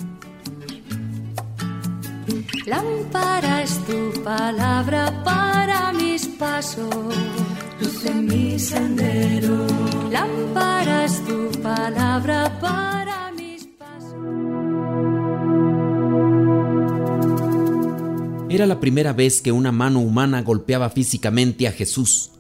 Lámpara 2.66 3.64
es 3.64 3.78
tu 3.86 4.24
palabra 4.24 5.24
para 5.24 5.94
mis 5.94 6.28
pasos, 6.28 7.16
luz 7.80 8.06
en 8.06 8.26
mi 8.26 8.60
sendero. 8.60 9.68
Lámpara 10.12 11.06
es 11.06 11.26
tu 11.26 11.52
palabra 11.62 12.60
para 12.60 12.92
Era 18.52 18.66
la 18.66 18.82
primera 18.82 19.14
vez 19.14 19.42
que 19.42 19.54
una 19.54 19.72
mano 19.72 20.02
humana 20.02 20.42
golpeaba 20.42 20.90
físicamente 20.90 21.70
a 21.70 21.72
Jesús. 21.72 22.32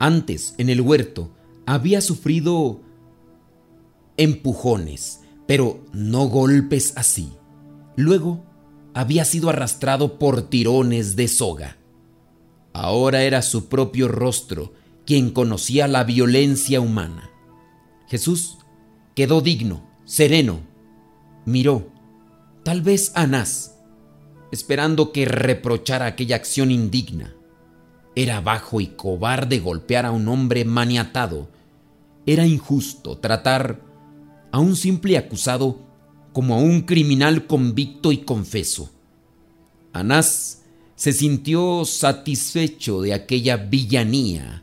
Antes, 0.00 0.56
en 0.58 0.68
el 0.70 0.80
huerto, 0.80 1.30
había 1.66 2.00
sufrido 2.00 2.80
empujones, 4.16 5.20
pero 5.46 5.84
no 5.92 6.24
golpes 6.26 6.94
así. 6.96 7.32
Luego, 7.96 8.44
había 8.94 9.24
sido 9.24 9.50
arrastrado 9.50 10.18
por 10.18 10.42
tirones 10.42 11.16
de 11.16 11.28
soga. 11.28 11.76
Ahora 12.72 13.22
era 13.22 13.42
su 13.42 13.68
propio 13.68 14.08
rostro 14.08 14.72
quien 15.06 15.30
conocía 15.30 15.88
la 15.88 16.04
violencia 16.04 16.80
humana. 16.80 17.30
Jesús 18.08 18.58
quedó 19.14 19.40
digno, 19.40 19.90
sereno. 20.04 20.60
Miró, 21.44 21.90
tal 22.62 22.82
vez 22.82 23.12
Anás, 23.14 23.78
esperando 24.52 25.12
que 25.12 25.24
reprochara 25.24 26.06
aquella 26.06 26.36
acción 26.36 26.70
indigna. 26.70 27.34
Era 28.14 28.40
bajo 28.40 28.80
y 28.80 28.88
cobarde 28.88 29.58
golpear 29.58 30.06
a 30.06 30.12
un 30.12 30.28
hombre 30.28 30.64
maniatado. 30.64 31.48
Era 32.26 32.46
injusto 32.46 33.18
tratar 33.18 33.80
a 34.52 34.60
un 34.60 34.76
simple 34.76 35.16
acusado 35.16 35.91
como 36.32 36.54
a 36.54 36.58
un 36.58 36.82
criminal 36.82 37.46
convicto 37.46 38.12
y 38.12 38.18
confeso. 38.18 38.90
Anás 39.92 40.62
se 40.96 41.12
sintió 41.12 41.84
satisfecho 41.84 43.02
de 43.02 43.14
aquella 43.14 43.56
villanía 43.56 44.62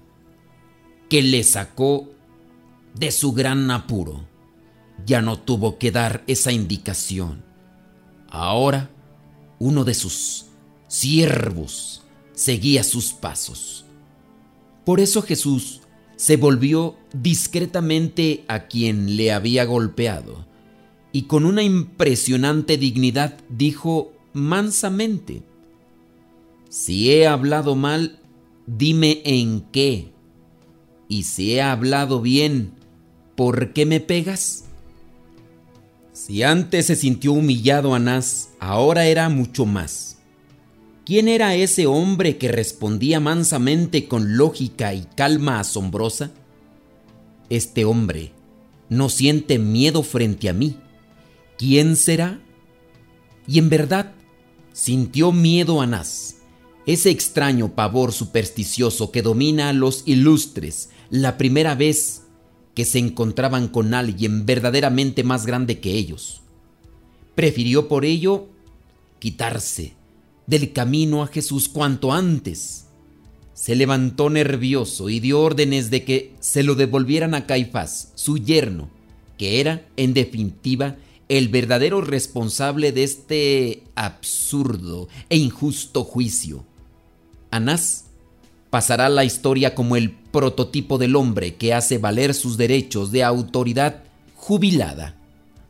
que 1.10 1.22
le 1.22 1.44
sacó 1.44 2.10
de 2.96 3.12
su 3.12 3.34
gran 3.34 3.70
apuro. 3.72 4.28
Ya 5.06 5.22
no 5.22 5.40
tuvo 5.40 5.78
que 5.78 5.92
dar 5.92 6.24
esa 6.28 6.52
indicación. 6.52 7.44
Ahora 8.30 8.90
uno 9.60 9.84
de 9.84 9.94
sus 9.94 10.46
siervos, 10.88 12.04
seguía 12.34 12.84
sus 12.84 13.14
pasos. 13.14 13.86
Por 14.86 15.00
eso 15.00 15.22
Jesús 15.22 15.82
se 16.16 16.38
volvió 16.38 16.98
discretamente 17.14 18.46
a 18.48 18.68
quien 18.68 19.18
le 19.18 19.32
había 19.32 19.66
golpeado 19.66 20.49
y 21.12 21.24
con 21.24 21.46
una 21.46 21.64
impresionante 21.64 22.78
dignidad 22.78 23.38
dijo 23.50 24.14
mansamente, 24.34 25.44
Si 26.70 27.12
he 27.12 27.28
hablado 27.28 27.76
mal, 27.76 28.20
dime 28.68 29.22
en 29.26 29.62
qué, 29.72 30.12
y 31.08 31.24
si 31.24 31.54
he 31.56 31.62
hablado 31.62 32.22
bien, 32.22 32.74
¿por 33.36 33.74
qué 33.74 33.86
me 33.86 34.00
pegas? 34.00 34.66
Si 36.14 36.44
antes 36.44 36.86
se 36.86 36.96
sintió 36.96 37.34
humillado 37.34 37.96
Anás, 37.96 38.50
ahora 38.60 39.08
era 39.08 39.30
mucho 39.30 39.66
más. 39.66 40.18
¿Quién 41.06 41.28
era 41.28 41.56
ese 41.56 41.88
hombre 41.88 42.38
que 42.38 42.52
respondía 42.52 43.20
mansamente 43.20 44.08
con 44.08 44.38
lógica 44.38 44.94
y 44.94 45.08
calma 45.16 45.60
asombrosa? 45.60 46.30
Este 47.50 47.84
hombre 47.84 48.32
no 48.90 49.10
siente 49.10 49.58
miedo 49.58 50.04
frente 50.04 50.50
a 50.50 50.54
mí. 50.54 50.78
¿Quién 51.60 51.98
será? 51.98 52.40
Y 53.46 53.60
en 53.60 53.70
verdad, 53.70 54.14
sintió 54.72 55.34
miedo 55.34 55.82
Anás, 55.82 56.38
ese 56.86 57.10
extraño 57.10 57.76
pavor 57.76 58.14
supersticioso 58.14 59.12
que 59.12 59.22
domina 59.22 59.68
a 59.68 59.74
los 59.74 60.04
ilustres 60.06 60.90
la 61.10 61.38
primera 61.38 61.76
vez 61.76 62.22
que 62.76 62.86
se 62.86 63.00
encontraban 63.00 63.68
con 63.68 63.94
alguien 63.94 64.46
verdaderamente 64.46 65.26
más 65.26 65.46
grande 65.46 65.82
que 65.82 65.92
ellos. 65.92 66.44
Prefirió 67.36 67.90
por 67.90 68.06
ello 68.06 68.48
quitarse 69.20 69.96
del 70.48 70.72
camino 70.72 71.24
a 71.24 71.28
Jesús 71.28 71.68
cuanto 71.68 72.14
antes. 72.14 72.86
Se 73.54 73.76
levantó 73.76 74.30
nervioso 74.30 75.10
y 75.10 75.20
dio 75.20 75.42
órdenes 75.42 75.92
de 75.92 76.06
que 76.06 76.36
se 76.40 76.64
lo 76.64 76.76
devolvieran 76.76 77.34
a 77.34 77.46
Caifás, 77.46 78.14
su 78.16 78.38
yerno, 78.38 78.90
que 79.38 79.60
era, 79.60 79.86
en 79.98 80.14
definitiva, 80.14 80.96
el 81.30 81.48
verdadero 81.48 82.02
responsable 82.02 82.92
de 82.92 83.04
este 83.04 83.84
absurdo 83.96 85.08
e 85.30 85.38
injusto 85.38 86.04
juicio. 86.04 86.66
Anás 87.52 88.06
pasará 88.70 89.10
la 89.10 89.24
historia 89.24 89.76
como 89.76 89.96
el 89.96 90.12
prototipo 90.12 90.98
del 90.98 91.16
hombre 91.16 91.56
que 91.56 91.74
hace 91.74 92.00
valer 92.00 92.34
sus 92.34 92.58
derechos 92.58 93.12
de 93.12 93.24
autoridad 93.24 94.04
jubilada 94.36 95.16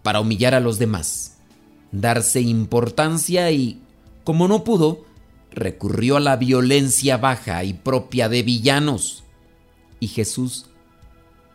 para 0.02 0.22
humillar 0.22 0.56
a 0.56 0.60
los 0.62 0.80
demás, 0.80 1.38
darse 1.92 2.42
importancia 2.42 3.52
y 3.52 3.82
como 4.24 4.48
no 4.48 4.64
pudo, 4.64 5.06
recurrió 5.52 6.18
a 6.18 6.22
la 6.22 6.38
violencia 6.38 7.18
baja 7.18 7.64
y 7.64 7.74
propia 7.74 8.30
de 8.30 8.44
villanos. 8.44 9.24
Y 10.00 10.08
Jesús 10.08 10.68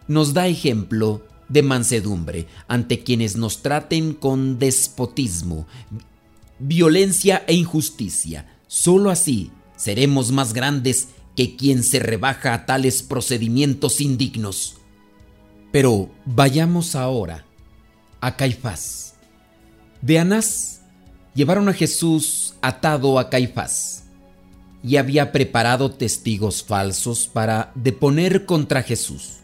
nos 0.08 0.34
da 0.34 0.46
ejemplo 0.46 1.22
de 1.48 1.62
mansedumbre 1.62 2.46
ante 2.68 3.02
quienes 3.02 3.36
nos 3.36 3.62
traten 3.62 4.14
con 4.14 4.58
despotismo, 4.58 5.66
violencia 6.58 7.44
e 7.46 7.54
injusticia. 7.54 8.46
Solo 8.66 9.10
así 9.10 9.50
seremos 9.76 10.32
más 10.32 10.52
grandes 10.52 11.08
que 11.36 11.56
quien 11.56 11.82
se 11.82 11.98
rebaja 11.98 12.54
a 12.54 12.66
tales 12.66 13.02
procedimientos 13.02 14.00
indignos. 14.00 14.76
Pero 15.72 16.10
vayamos 16.24 16.94
ahora 16.94 17.44
a 18.20 18.36
Caifás. 18.36 19.14
De 20.00 20.18
Anás 20.18 20.82
llevaron 21.34 21.68
a 21.68 21.72
Jesús 21.72 22.54
atado 22.62 23.18
a 23.18 23.28
Caifás 23.28 24.04
y 24.82 24.96
había 24.96 25.32
preparado 25.32 25.90
testigos 25.90 26.62
falsos 26.62 27.26
para 27.26 27.72
deponer 27.74 28.44
contra 28.44 28.82
Jesús. 28.82 29.38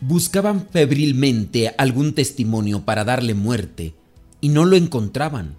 Buscaban 0.00 0.68
febrilmente 0.68 1.74
algún 1.78 2.14
testimonio 2.14 2.84
para 2.84 3.04
darle 3.04 3.34
muerte 3.34 3.94
y 4.40 4.48
no 4.48 4.64
lo 4.64 4.76
encontraban. 4.76 5.56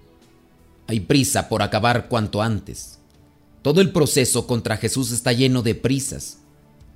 Hay 0.88 1.02
prisa 1.02 1.50
por 1.50 1.62
acabar 1.62 2.08
cuanto 2.08 2.42
antes. 2.42 3.00
Todo 3.62 3.82
el 3.82 3.92
proceso 3.92 4.48
contra 4.48 4.78
Jesús 4.78 5.12
está 5.12 5.34
lleno 5.34 5.62
de 5.62 5.76
prisas. 5.76 6.40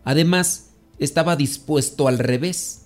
Además, 0.04 0.70
estaba 1.00 1.36
dispuesto 1.36 2.08
al 2.08 2.20
revés 2.20 2.82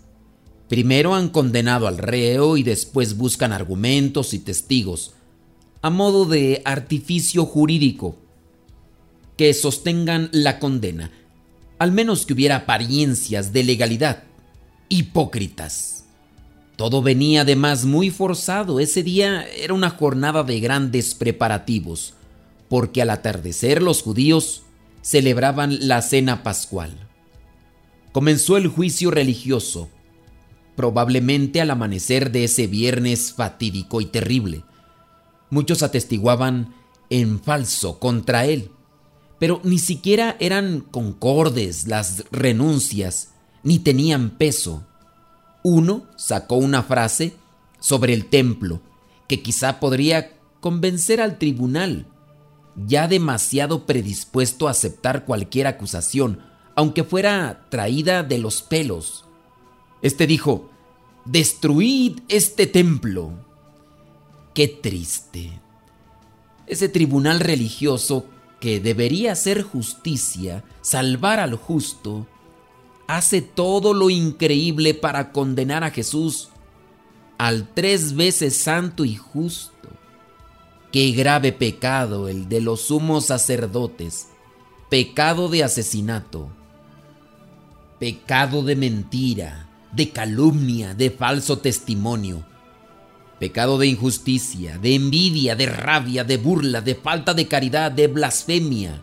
Primero 0.68 1.14
han 1.14 1.30
condenado 1.30 1.88
al 1.88 2.00
reo 2.00 2.58
y 2.58 2.64
después 2.64 3.18
buscan 3.18 3.54
argumentos 3.54 4.34
y 4.34 4.40
testigos, 4.40 5.14
a 5.82 5.92
modo 5.92 6.26
de 6.26 6.64
artificio 6.66 7.46
jurídico, 7.46 8.18
que 9.38 9.54
sostengan 9.54 10.30
la 10.32 10.58
condena, 10.58 11.12
al 11.78 11.92
menos 11.92 12.26
que 12.26 12.34
hubiera 12.34 12.56
apariencias 12.56 13.54
de 13.54 13.64
legalidad. 13.64 14.24
Hipócritas. 14.90 16.06
Todo 16.76 17.02
venía 17.02 17.42
además 17.42 17.86
muy 17.86 18.10
forzado. 18.10 18.80
Ese 18.80 19.04
día 19.04 19.46
era 19.48 19.74
una 19.74 19.90
jornada 19.90 20.44
de 20.44 20.60
grandes 20.60 21.16
preparativos, 21.16 22.14
porque 22.70 23.02
al 23.02 23.10
atardecer 23.10 23.82
los 23.82 24.02
judíos 24.02 24.64
celebraban 25.02 25.88
la 25.88 26.02
cena 26.02 26.44
pascual. 26.44 27.08
Comenzó 28.12 28.58
el 28.58 28.68
juicio 28.68 29.12
religioso 29.12 29.90
probablemente 30.76 31.62
al 31.62 31.72
amanecer 31.72 32.32
de 32.32 32.44
ese 32.44 32.68
viernes 32.68 33.34
fatídico 33.34 34.02
y 34.02 34.06
terrible. 34.06 34.64
Muchos 35.50 35.84
atestiguaban 35.84 36.74
en 37.10 37.40
falso 37.40 38.00
contra 38.00 38.46
él, 38.46 38.72
pero 39.40 39.62
ni 39.64 39.80
siquiera 39.80 40.36
eran 40.40 40.82
concordes 40.82 41.88
las 41.88 42.26
renuncias, 42.32 43.30
ni 43.66 43.80
tenían 43.80 44.30
peso. 44.30 44.84
Uno 45.64 46.04
sacó 46.16 46.56
una 46.56 46.84
frase 46.84 47.36
sobre 47.80 48.14
el 48.14 48.28
templo 48.28 48.80
que 49.28 49.42
quizá 49.42 49.80
podría 49.80 50.38
convencer 50.62 51.20
al 51.20 51.38
tribunal, 51.40 52.06
ya 52.76 53.08
demasiado 53.08 53.86
predispuesto 53.86 54.68
a 54.68 54.72
aceptar 54.72 55.26
cualquier 55.26 55.66
acusación, 55.68 56.40
aunque 56.76 57.04
fuera 57.04 57.66
traída 57.70 58.22
de 58.22 58.38
los 58.38 58.62
pelos. 58.62 59.26
Este 60.04 60.28
dijo, 60.28 60.70
destruid 61.26 62.20
este 62.30 62.68
templo. 62.68 63.32
Qué 64.54 64.68
triste. 64.68 65.60
Ese 66.68 66.88
tribunal 66.88 67.40
religioso 67.40 68.26
que 68.60 68.80
debería 68.80 69.32
hacer 69.32 69.64
justicia, 69.64 70.64
salvar 70.82 71.40
al 71.40 71.56
justo, 71.56 72.28
hace 73.08 73.42
todo 73.42 73.94
lo 73.94 74.10
increíble 74.10 74.94
para 74.94 75.32
condenar 75.32 75.84
a 75.84 75.92
Jesús, 75.92 76.50
al 77.38 77.68
tres 77.74 78.16
veces 78.16 78.58
santo 78.58 79.06
y 79.06 79.16
justo. 79.16 79.90
Qué 80.92 81.12
grave 81.12 81.52
pecado 81.52 82.30
el 82.30 82.48
de 82.48 82.62
los 82.62 82.82
sumos 82.82 83.26
sacerdotes, 83.26 84.30
pecado 84.90 85.50
de 85.50 85.64
asesinato, 85.64 86.50
pecado 88.00 88.64
de 88.64 88.76
mentira, 88.76 89.70
de 89.92 90.10
calumnia, 90.10 90.94
de 90.94 91.12
falso 91.12 91.60
testimonio, 91.60 92.46
pecado 93.40 93.78
de 93.78 93.88
injusticia, 93.88 94.78
de 94.78 94.96
envidia, 94.96 95.56
de 95.56 95.66
rabia, 95.66 96.24
de 96.24 96.38
burla, 96.38 96.82
de 96.82 96.96
falta 96.96 97.34
de 97.34 97.48
caridad, 97.48 97.92
de 97.92 98.08
blasfemia. 98.08 99.02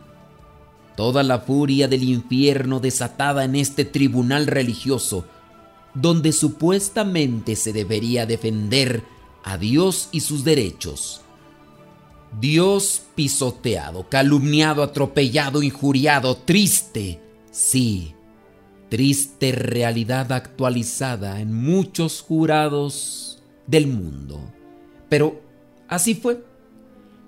Toda 0.97 1.23
la 1.23 1.41
furia 1.41 1.89
del 1.89 2.05
infierno 2.05 2.81
desatada 2.81 3.45
en 3.45 3.57
este 3.57 3.85
tribunal 3.85 4.47
religioso, 4.47 5.25
donde 5.95 6.33
supuestamente 6.33 7.57
se 7.57 7.73
debería 7.73 8.27
defender 8.27 9.03
a 9.45 9.57
Dios 9.59 10.09
y 10.13 10.21
sus 10.21 10.45
derechos. 10.45 11.23
Dios 12.41 13.03
pisoteado, 13.15 14.09
calumniado, 14.09 14.83
atropellado, 14.83 15.63
injuriado, 15.63 16.37
triste, 16.37 17.21
sí, 17.51 18.15
triste 18.89 19.53
realidad 19.53 20.33
actualizada 20.33 21.41
en 21.41 21.55
muchos 21.55 22.23
jurados 22.23 23.43
del 23.67 23.87
mundo. 23.87 24.41
Pero 25.09 25.41
así 25.89 26.15
fue. 26.15 26.43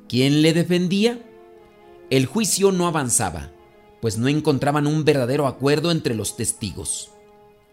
¿Quién 0.08 0.42
le 0.42 0.52
defendía? 0.52 1.18
El 2.10 2.26
juicio 2.26 2.70
no 2.72 2.86
avanzaba, 2.86 3.50
pues 4.04 4.18
no 4.18 4.28
encontraban 4.28 4.86
un 4.86 5.02
verdadero 5.02 5.46
acuerdo 5.46 5.90
entre 5.90 6.14
los 6.14 6.36
testigos. 6.36 7.10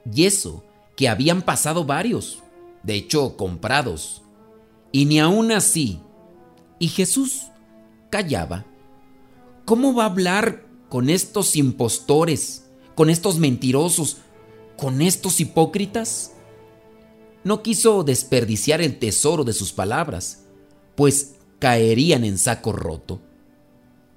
Y 0.10 0.24
eso, 0.24 0.64
que 0.96 1.10
habían 1.10 1.42
pasado 1.42 1.84
varios, 1.84 2.40
de 2.84 2.94
hecho 2.96 3.36
comprados. 3.36 4.22
Y 4.94 5.04
ni 5.04 5.20
aún 5.20 5.52
así. 5.52 6.00
Y 6.80 6.88
Jesús 6.88 7.48
callaba. 8.10 8.66
¿Cómo 9.66 9.94
va 9.94 10.04
a 10.04 10.06
hablar 10.06 10.64
con 10.88 11.10
estos 11.10 11.58
impostores? 11.58 12.62
con 12.96 13.10
estos 13.10 13.38
mentirosos, 13.38 14.20
con 14.78 15.02
estos 15.02 15.42
hipócritas? 15.42 16.32
No 17.44 17.62
quiso 17.62 18.06
desperdiciar 18.06 18.82
el 18.82 19.00
tesoro 19.00 19.44
de 19.44 19.52
sus 19.52 19.74
palabras, 19.74 20.46
pues 20.96 21.34
caerían 21.60 22.24
en 22.24 22.38
saco 22.38 22.72
roto, 22.72 23.20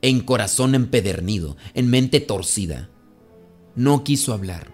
en 0.05 0.21
corazón 0.21 0.75
empedernido, 0.75 1.57
en 1.73 1.89
mente 1.89 2.21
torcida. 2.21 2.91
No 3.75 4.05
quiso 4.05 4.35
hablar, 4.35 4.71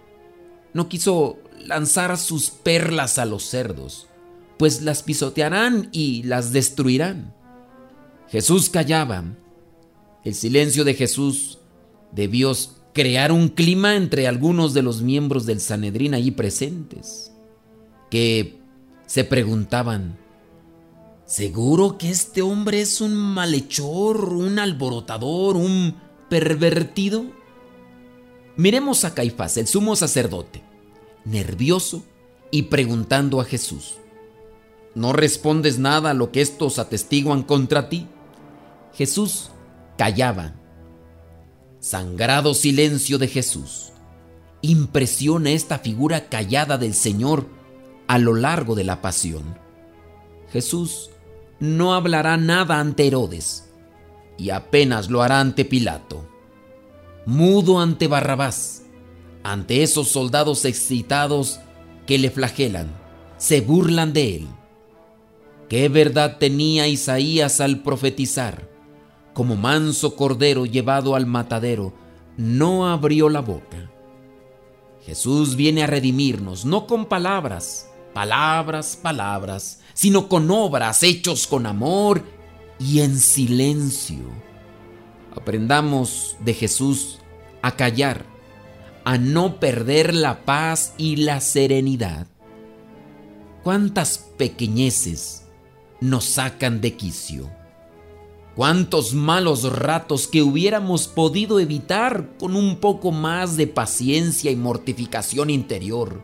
no 0.75 0.89
quiso 0.89 1.39
lanzar 1.65 2.19
sus 2.19 2.51
perlas 2.51 3.17
a 3.17 3.27
los 3.27 3.45
cerdos, 3.45 4.09
pues 4.59 4.83
las 4.83 5.05
pisotearán 5.05 5.89
y 5.93 6.25
las 6.25 6.53
destruirán. 6.53 7.33
Jesús 8.29 8.71
callaba. 8.71 9.37
El 10.25 10.35
silencio 10.35 10.83
de 10.83 10.95
Jesús 10.95 11.59
debió 12.11 12.53
crear 12.93 13.31
un 13.31 13.51
clima 13.51 13.95
entre 13.95 14.27
algunos 14.27 14.75
de 14.75 14.83
los 14.83 15.01
miembros 15.01 15.47
del 15.47 15.61
Sanedrín 15.61 16.13
allí 16.13 16.33
presentes, 16.33 17.33
que 18.11 18.59
se 19.07 19.23
preguntaban, 19.23 20.19
¿seguro 21.31 21.97
que 21.97 22.11
este 22.11 22.43
hombre 22.43 22.81
es 22.81 23.01
un 23.01 23.15
malhechor, 23.15 24.33
un 24.35 24.59
alborotador, 24.59 25.57
un 25.57 25.95
pervertido? 26.29 27.25
Miremos 28.57 29.05
a 29.05 29.15
Caifás, 29.15 29.57
el 29.57 29.69
sumo 29.69 29.95
sacerdote, 29.95 30.61
nervioso 31.25 32.03
y 32.51 32.63
preguntando 32.63 33.41
a 33.41 33.45
Jesús, 33.45 33.95
¿no 34.97 35.13
respondes 35.13 35.79
nada 35.79 36.11
a 36.11 36.15
lo 36.15 36.33
que 36.33 36.41
estos 36.41 36.81
atestiguan 36.81 37.45
contra 37.45 37.89
ti? 37.89 38.09
Jesús 38.93 39.51
callaba 39.97 40.55
Sangrado 41.79 42.55
silencio 42.55 43.19
de 43.19 43.29
Jesús. 43.29 43.93
Impresiona 44.63 45.53
esta 45.53 45.79
figura 45.79 46.29
callada 46.29 46.77
del 46.77 46.93
Señor 46.93 47.47
a 48.09 48.19
lo 48.19 48.35
largo 48.35 48.75
de 48.75 48.85
la 48.85 49.01
pasión. 49.01 49.57
Jesús 50.53 51.11
no 51.61 51.95
hablará 51.95 52.37
nada 52.37 52.81
ante 52.81 53.07
Herodes 53.07 53.71
y 54.37 54.51
apenas 54.51 55.11
lo 55.11 55.23
hará 55.23 55.41
ante 55.41 55.65
Pilato. 55.65 56.27
Mudo 57.27 57.81
ante 57.81 58.09
Barrabás, 58.09 58.83
ante 59.43 59.83
esos 59.83 60.09
soldados 60.09 60.65
excitados 60.65 61.61
que 62.07 62.19
le 62.19 62.31
flagelan, 62.31 62.89
se 63.37 63.61
burlan 63.61 64.13
de 64.13 64.37
él. 64.37 64.49
¿Qué 65.69 65.89
verdad 65.89 66.39
tenía 66.39 66.89
Isaías 66.89 67.61
al 67.61 67.83
profetizar? 67.83 68.71
como 69.33 69.57
manso 69.57 70.17
cordero 70.17 70.67
llevado 70.67 71.15
al 71.15 71.27
matadero, 71.27 71.93
no 72.37 72.89
abrió 72.89 73.29
la 73.29 73.41
boca. 73.41 73.91
Jesús 75.05 75.57
viene 75.57 75.83
a 75.83 75.87
redimirnos, 75.87 76.65
no 76.65 76.87
con 76.87 77.07
palabras, 77.07 77.91
palabras, 78.13 78.99
palabras, 79.01 79.81
sino 79.95 80.29
con 80.29 80.51
obras, 80.51 81.03
hechos 81.03 81.47
con 81.47 81.67
amor 81.67 82.25
y 82.79 83.01
en 83.01 83.19
silencio. 83.19 84.25
Aprendamos 85.37 86.37
de 86.41 86.55
Jesús 86.55 87.19
a 87.63 87.77
callar, 87.77 88.25
a 89.05 89.19
no 89.19 89.61
perder 89.61 90.15
la 90.15 90.45
paz 90.45 90.95
y 90.99 91.17
la 91.17 91.41
serenidad. 91.41 92.27
¿Cuántas 93.63 94.19
pequeñeces 94.37 95.45
nos 96.01 96.25
sacan 96.25 96.81
de 96.81 96.97
quicio? 96.97 97.61
cuántos 98.61 99.15
malos 99.15 99.73
ratos 99.73 100.29
que 100.29 100.43
hubiéramos 100.43 101.09
podido 101.09 101.61
evitar 101.61 102.37
con 102.39 102.57
un 102.57 102.77
poco 102.77 103.11
más 103.11 103.57
de 103.57 103.67
paciencia 103.67 104.51
y 104.51 104.57
mortificación 104.57 105.49
interior. 105.49 106.23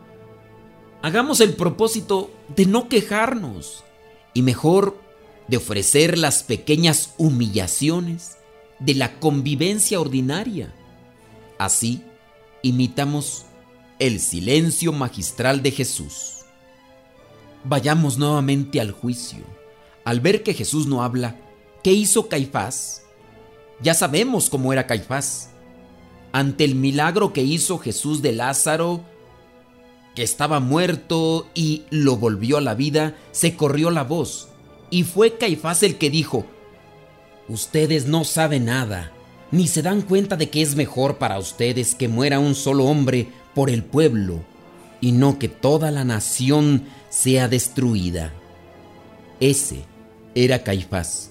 Hagamos 1.03 1.41
el 1.41 1.55
propósito 1.55 2.31
de 2.55 2.67
no 2.67 2.89
quejarnos 2.89 3.85
y 4.35 4.43
mejor 4.43 4.99
de 5.49 5.57
ofrecer 5.57 6.19
las 6.19 6.43
pequeñas 6.43 7.15
humillaciones 7.19 8.39
de 8.79 8.95
la 8.95 9.19
convivencia 9.21 10.01
ordinaria. 10.01 10.75
Así 11.59 12.03
imitamos 12.63 13.45
el 13.99 14.21
silencio 14.21 14.93
magistral 14.93 15.63
de 15.63 15.71
Jesús. 15.71 16.45
Vayamos 17.65 18.19
nuevamente 18.19 18.81
al 18.81 18.93
juicio. 18.93 19.45
Al 20.05 20.21
ver 20.21 20.43
que 20.43 20.55
Jesús 20.55 20.87
no 20.87 21.03
habla, 21.03 21.37
¿Qué 21.87 21.93
hizo 21.93 22.29
Caifás? 22.29 23.05
Ya 23.81 23.95
sabemos 23.95 24.51
cómo 24.51 24.73
era 24.73 24.89
Caifás. 24.89 25.51
Ante 26.33 26.65
el 26.65 26.75
milagro 26.75 27.33
que 27.33 27.43
hizo 27.43 27.79
Jesús 27.79 28.23
de 28.23 28.33
Lázaro, 28.33 29.05
que 30.17 30.25
estaba 30.25 30.59
muerto 30.59 31.47
y 31.55 31.85
lo 31.91 32.17
volvió 32.17 32.57
a 32.57 32.61
la 32.61 32.75
vida, 32.75 33.15
se 33.31 33.55
corrió 33.55 33.93
la 33.93 34.03
voz. 34.03 34.49
Y 34.91 35.05
fue 35.05 35.39
Caifás 35.39 35.85
el 35.85 35.97
que 35.97 36.11
dijo, 36.11 36.45
Ustedes 37.49 38.07
no 38.07 38.25
saben 38.25 38.65
nada, 38.65 39.13
ni 39.53 39.69
se 39.69 39.83
dan 39.83 40.03
cuenta 40.03 40.37
de 40.37 40.51
que 40.51 40.63
es 40.63 40.75
mejor 40.75 41.19
para 41.19 41.39
ustedes 41.39 41.95
que 41.95 42.09
muera 42.09 42.41
un 42.41 42.57
solo 42.57 42.87
hombre 42.87 43.29
por 43.55 43.71
el 43.71 43.85
pueblo, 43.85 44.41
y 45.01 45.13
no 45.13 45.39
que 45.39 45.49
toda 45.49 45.93
la 45.93 46.05
nación 46.05 46.83
sea 47.09 47.47
destruida. 47.47 48.33
Ese 49.39 49.85
era 50.35 50.65
Caifás 50.65 51.31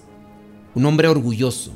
un 0.76 0.84
hombre 0.84 1.08
orgulloso, 1.08 1.72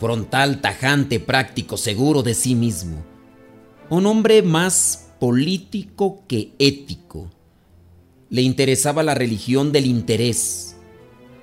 frontal, 0.00 0.60
tajante, 0.60 1.20
práctico, 1.20 1.76
seguro 1.76 2.24
de 2.24 2.34
sí 2.34 2.56
mismo. 2.56 2.96
Un 3.88 4.06
hombre 4.06 4.42
más 4.42 5.05
político 5.18 6.24
que 6.26 6.52
ético. 6.58 7.30
Le 8.30 8.42
interesaba 8.42 9.02
la 9.02 9.14
religión 9.14 9.72
del 9.72 9.86
interés, 9.86 10.76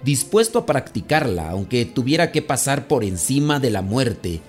dispuesto 0.03 0.59
a 0.59 0.65
practicarla 0.65 1.49
aunque 1.49 1.85
tuviera 1.85 2.31
que 2.31 2.41
pasar 2.41 2.87
por 2.87 3.03
encima 3.03 3.59
de 3.59 3.69
la 3.69 3.81
muerte, 3.81 4.41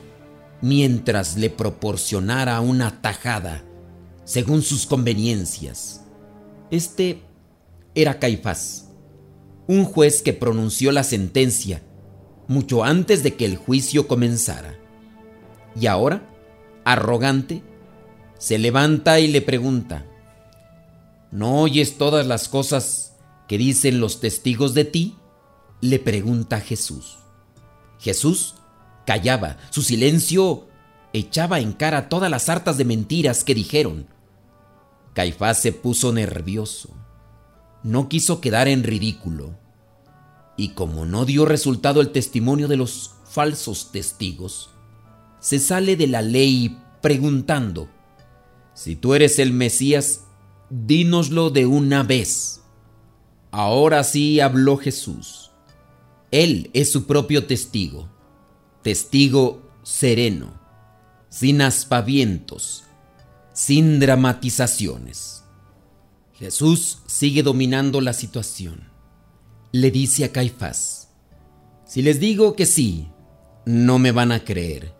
mientras 0.60 1.36
le 1.36 1.50
proporcionara 1.50 2.60
una 2.60 3.00
tajada, 3.00 3.64
según 4.24 4.62
sus 4.62 4.86
conveniencias. 4.86 6.02
Este 6.70 7.22
era 7.94 8.18
Caifás 8.18 8.84
un 9.66 9.84
juez 9.84 10.22
que 10.22 10.32
pronunció 10.32 10.92
la 10.92 11.04
sentencia 11.04 11.82
mucho 12.48 12.84
antes 12.84 13.22
de 13.22 13.34
que 13.34 13.46
el 13.46 13.56
juicio 13.56 14.06
comenzara. 14.06 14.74
Y 15.80 15.86
ahora, 15.86 16.28
arrogante, 16.84 17.62
se 18.44 18.58
levanta 18.58 19.20
y 19.20 19.28
le 19.28 19.40
pregunta, 19.40 20.04
¿no 21.30 21.60
oyes 21.60 21.96
todas 21.96 22.26
las 22.26 22.48
cosas 22.48 23.14
que 23.48 23.58
dicen 23.58 24.00
los 24.00 24.20
testigos 24.20 24.74
de 24.74 24.84
ti? 24.84 25.16
Le 25.80 25.98
pregunta 25.98 26.60
Jesús. 26.60 27.18
Jesús 27.98 28.56
callaba, 29.06 29.56
su 29.70 29.82
silencio 29.82 30.68
echaba 31.12 31.60
en 31.60 31.72
cara 31.72 32.08
todas 32.08 32.30
las 32.30 32.48
hartas 32.48 32.76
de 32.76 32.84
mentiras 32.84 33.44
que 33.44 33.54
dijeron. 33.54 34.06
Caifás 35.14 35.60
se 35.62 35.72
puso 35.72 36.12
nervioso 36.12 36.90
no 37.84 38.08
quiso 38.08 38.40
quedar 38.40 38.66
en 38.66 38.82
ridículo. 38.82 39.54
Y 40.56 40.70
como 40.70 41.04
no 41.04 41.26
dio 41.26 41.44
resultado 41.44 42.00
el 42.00 42.10
testimonio 42.10 42.66
de 42.66 42.78
los 42.78 43.12
falsos 43.28 43.92
testigos, 43.92 44.70
se 45.38 45.58
sale 45.58 45.94
de 45.94 46.06
la 46.06 46.22
ley 46.22 46.78
preguntando, 47.02 47.90
si 48.74 48.96
tú 48.96 49.14
eres 49.14 49.38
el 49.38 49.52
Mesías, 49.52 50.22
dínoslo 50.68 51.50
de 51.50 51.66
una 51.66 52.02
vez. 52.02 52.60
Ahora 53.50 54.02
sí 54.02 54.40
habló 54.40 54.76
Jesús. 54.76 55.52
Él 56.32 56.70
es 56.74 56.90
su 56.90 57.06
propio 57.06 57.46
testigo, 57.46 58.08
testigo 58.82 59.62
sereno, 59.84 60.60
sin 61.28 61.62
aspavientos, 61.62 62.82
sin 63.52 64.00
dramatizaciones. 64.00 65.44
Jesús 66.32 66.98
sigue 67.06 67.44
dominando 67.44 68.00
la 68.00 68.12
situación. 68.12 68.90
Le 69.70 69.92
dice 69.92 70.24
a 70.24 70.32
Caifás, 70.32 71.10
si 71.86 72.02
les 72.02 72.18
digo 72.18 72.56
que 72.56 72.66
sí, 72.66 73.08
no 73.64 74.00
me 74.00 74.10
van 74.10 74.32
a 74.32 74.44
creer. 74.44 74.92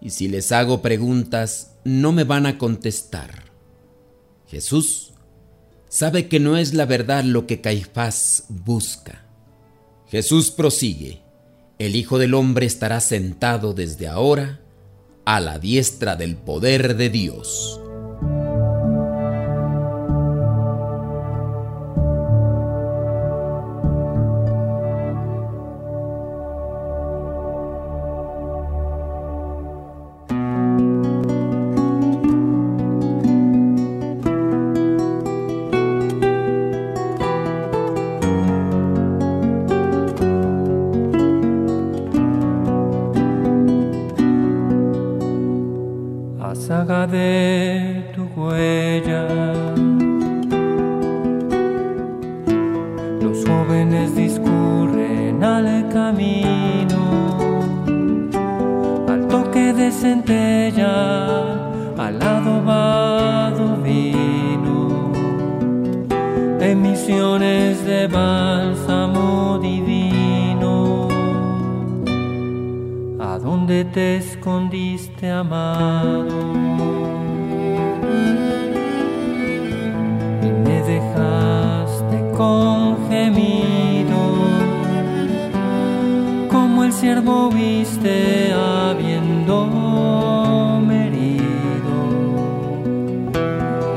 Y 0.00 0.10
si 0.10 0.26
les 0.26 0.50
hago 0.50 0.82
preguntas, 0.82 1.73
no 1.84 2.12
me 2.12 2.24
van 2.24 2.46
a 2.46 2.58
contestar. 2.58 3.44
Jesús 4.46 5.12
sabe 5.88 6.28
que 6.28 6.40
no 6.40 6.56
es 6.56 6.74
la 6.74 6.86
verdad 6.86 7.24
lo 7.24 7.46
que 7.46 7.60
Caifás 7.60 8.44
busca. 8.48 9.26
Jesús 10.08 10.50
prosigue, 10.50 11.22
el 11.78 11.96
Hijo 11.96 12.18
del 12.18 12.34
Hombre 12.34 12.66
estará 12.66 13.00
sentado 13.00 13.74
desde 13.74 14.08
ahora 14.08 14.60
a 15.24 15.40
la 15.40 15.58
diestra 15.58 16.16
del 16.16 16.36
poder 16.36 16.96
de 16.96 17.10
Dios. 17.10 17.80
Huella. 48.36 49.26
Los 53.20 53.44
jóvenes 53.46 54.14
discurren 54.14 55.42
al 55.42 55.88
camino, 55.88 57.02
al 59.08 59.28
toque 59.28 59.72
de 59.72 59.90
centella, 59.90 60.94
al 61.96 62.20
adobado 62.20 63.76
vino, 63.82 65.12
emisiones 66.60 67.84
de 67.84 68.08
bálsamo 68.08 69.58
divino. 69.58 69.93
Dónde 73.66 73.86
te 73.86 74.18
escondiste, 74.18 75.30
amado? 75.30 76.52
Y 80.42 80.46
me 80.64 80.82
dejaste 80.82 82.30
con 82.36 83.08
gemido, 83.08 84.20
como 86.50 86.84
el 86.84 86.92
siervo 86.92 87.48
viste 87.48 88.52
habiendo 88.52 89.56
herido. 90.92 91.96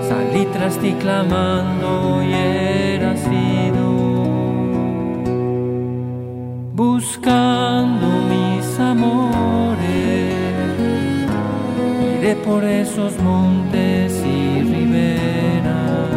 Salí 0.07 0.45
tras 0.53 0.77
ti 0.77 0.93
clamando 0.93 2.23
y 2.23 2.33
era 2.33 2.76
por 12.45 12.63
esos 12.63 13.17
montes 13.19 14.23
y 14.25 14.61
riberas, 14.61 16.09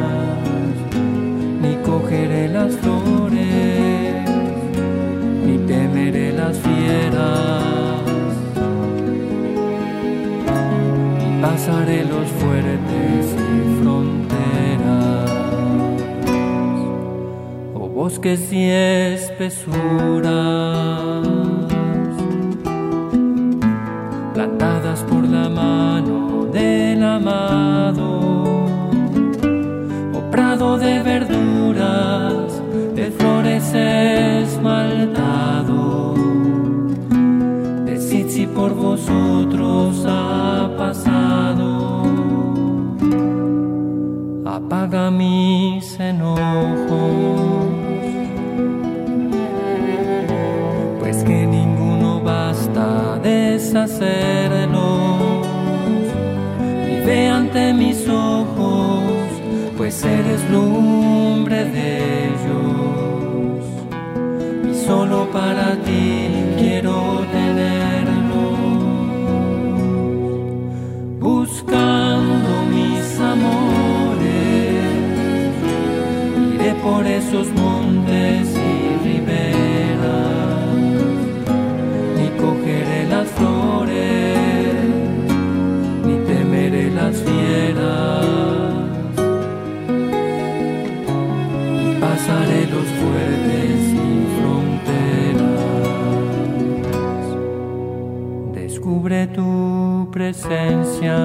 ni 1.63 1.75
cogeré 1.85 2.49
las 2.49 2.75
flores, 2.77 4.29
ni 5.47 5.59
temeré 5.67 6.33
las 6.33 6.57
fieras. 6.59 7.65
Y 11.27 11.43
pasaré 11.43 12.05
los 12.05 12.29
fuertes 12.41 13.35
y 13.35 13.83
fronteras, 13.83 15.31
o 17.75 17.89
bosques 17.89 18.53
y 18.53 18.71
espesuras 18.71 19.81
de 30.79 31.03
verduras, 31.03 32.63
de 32.95 33.11
flores 33.11 33.75
esmaltado. 33.75 35.35
Decid 37.87 38.29
si 38.29 38.47
por 38.47 38.75
vosotros 38.75 40.05
ha 40.07 40.71
pasado, 40.77 42.05
apaga 44.45 45.11
mis 45.11 45.99
enojos 45.99 47.41
pues 51.01 51.25
que 51.25 51.47
ninguno 51.47 52.21
basta 52.21 53.19
deshacerlos. 53.23 54.90
Pues 60.01 60.13
eres 60.13 60.51
lumbre 60.51 61.65
de 61.65 62.25
ellos. 62.29 63.65
Y 64.71 64.87
solo 64.87 65.31
para 65.31 65.77
ti 65.83 66.29
quiero 66.59 67.25
tenerlos. 67.33 68.59
Buscando 71.19 72.65
mis 72.71 73.21
amores, 73.21 74.25
iré 76.55 76.75
por 76.83 77.07
esos 77.07 77.49
presencia. 100.31 101.19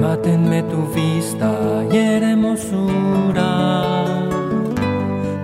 Mátenme 0.00 0.62
tu 0.64 0.80
vista 0.92 1.50
y 1.92 1.96
hermosura. 1.96 3.50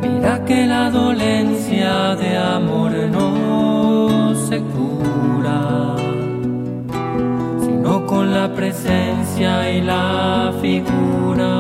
Mira 0.03 0.45
que 0.45 0.67
la 0.67 0.91
dolencia 0.91 2.17
de 2.17 2.37
amor 2.37 2.93
no 3.17 4.35
se 4.35 4.59
cura, 4.75 5.95
sino 7.65 8.07
con 8.07 8.35
la 8.35 8.53
presencia 8.53 9.71
y 9.71 9.81
la 9.83 10.53
figura. 10.61 11.53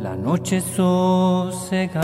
La 0.00 0.14
noche 0.16 0.60
sosegada, 0.60 1.98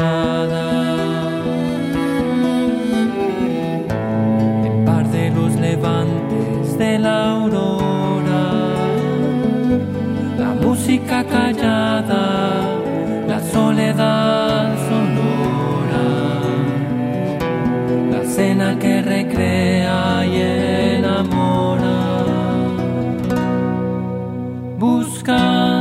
levantes 5.85 6.79
de 6.79 6.99
la 6.99 7.33
aurora, 7.33 8.45
la 10.39 10.51
música 10.65 11.25
callada 11.25 12.25
la 13.29 13.41
soledad 13.41 14.75
sonora, 14.89 16.07
la 18.13 18.23
cena 18.25 18.79
que 18.79 19.03
recrea 19.03 20.27
y 20.27 20.37
enamora, 20.99 21.99
buscando 24.79 25.74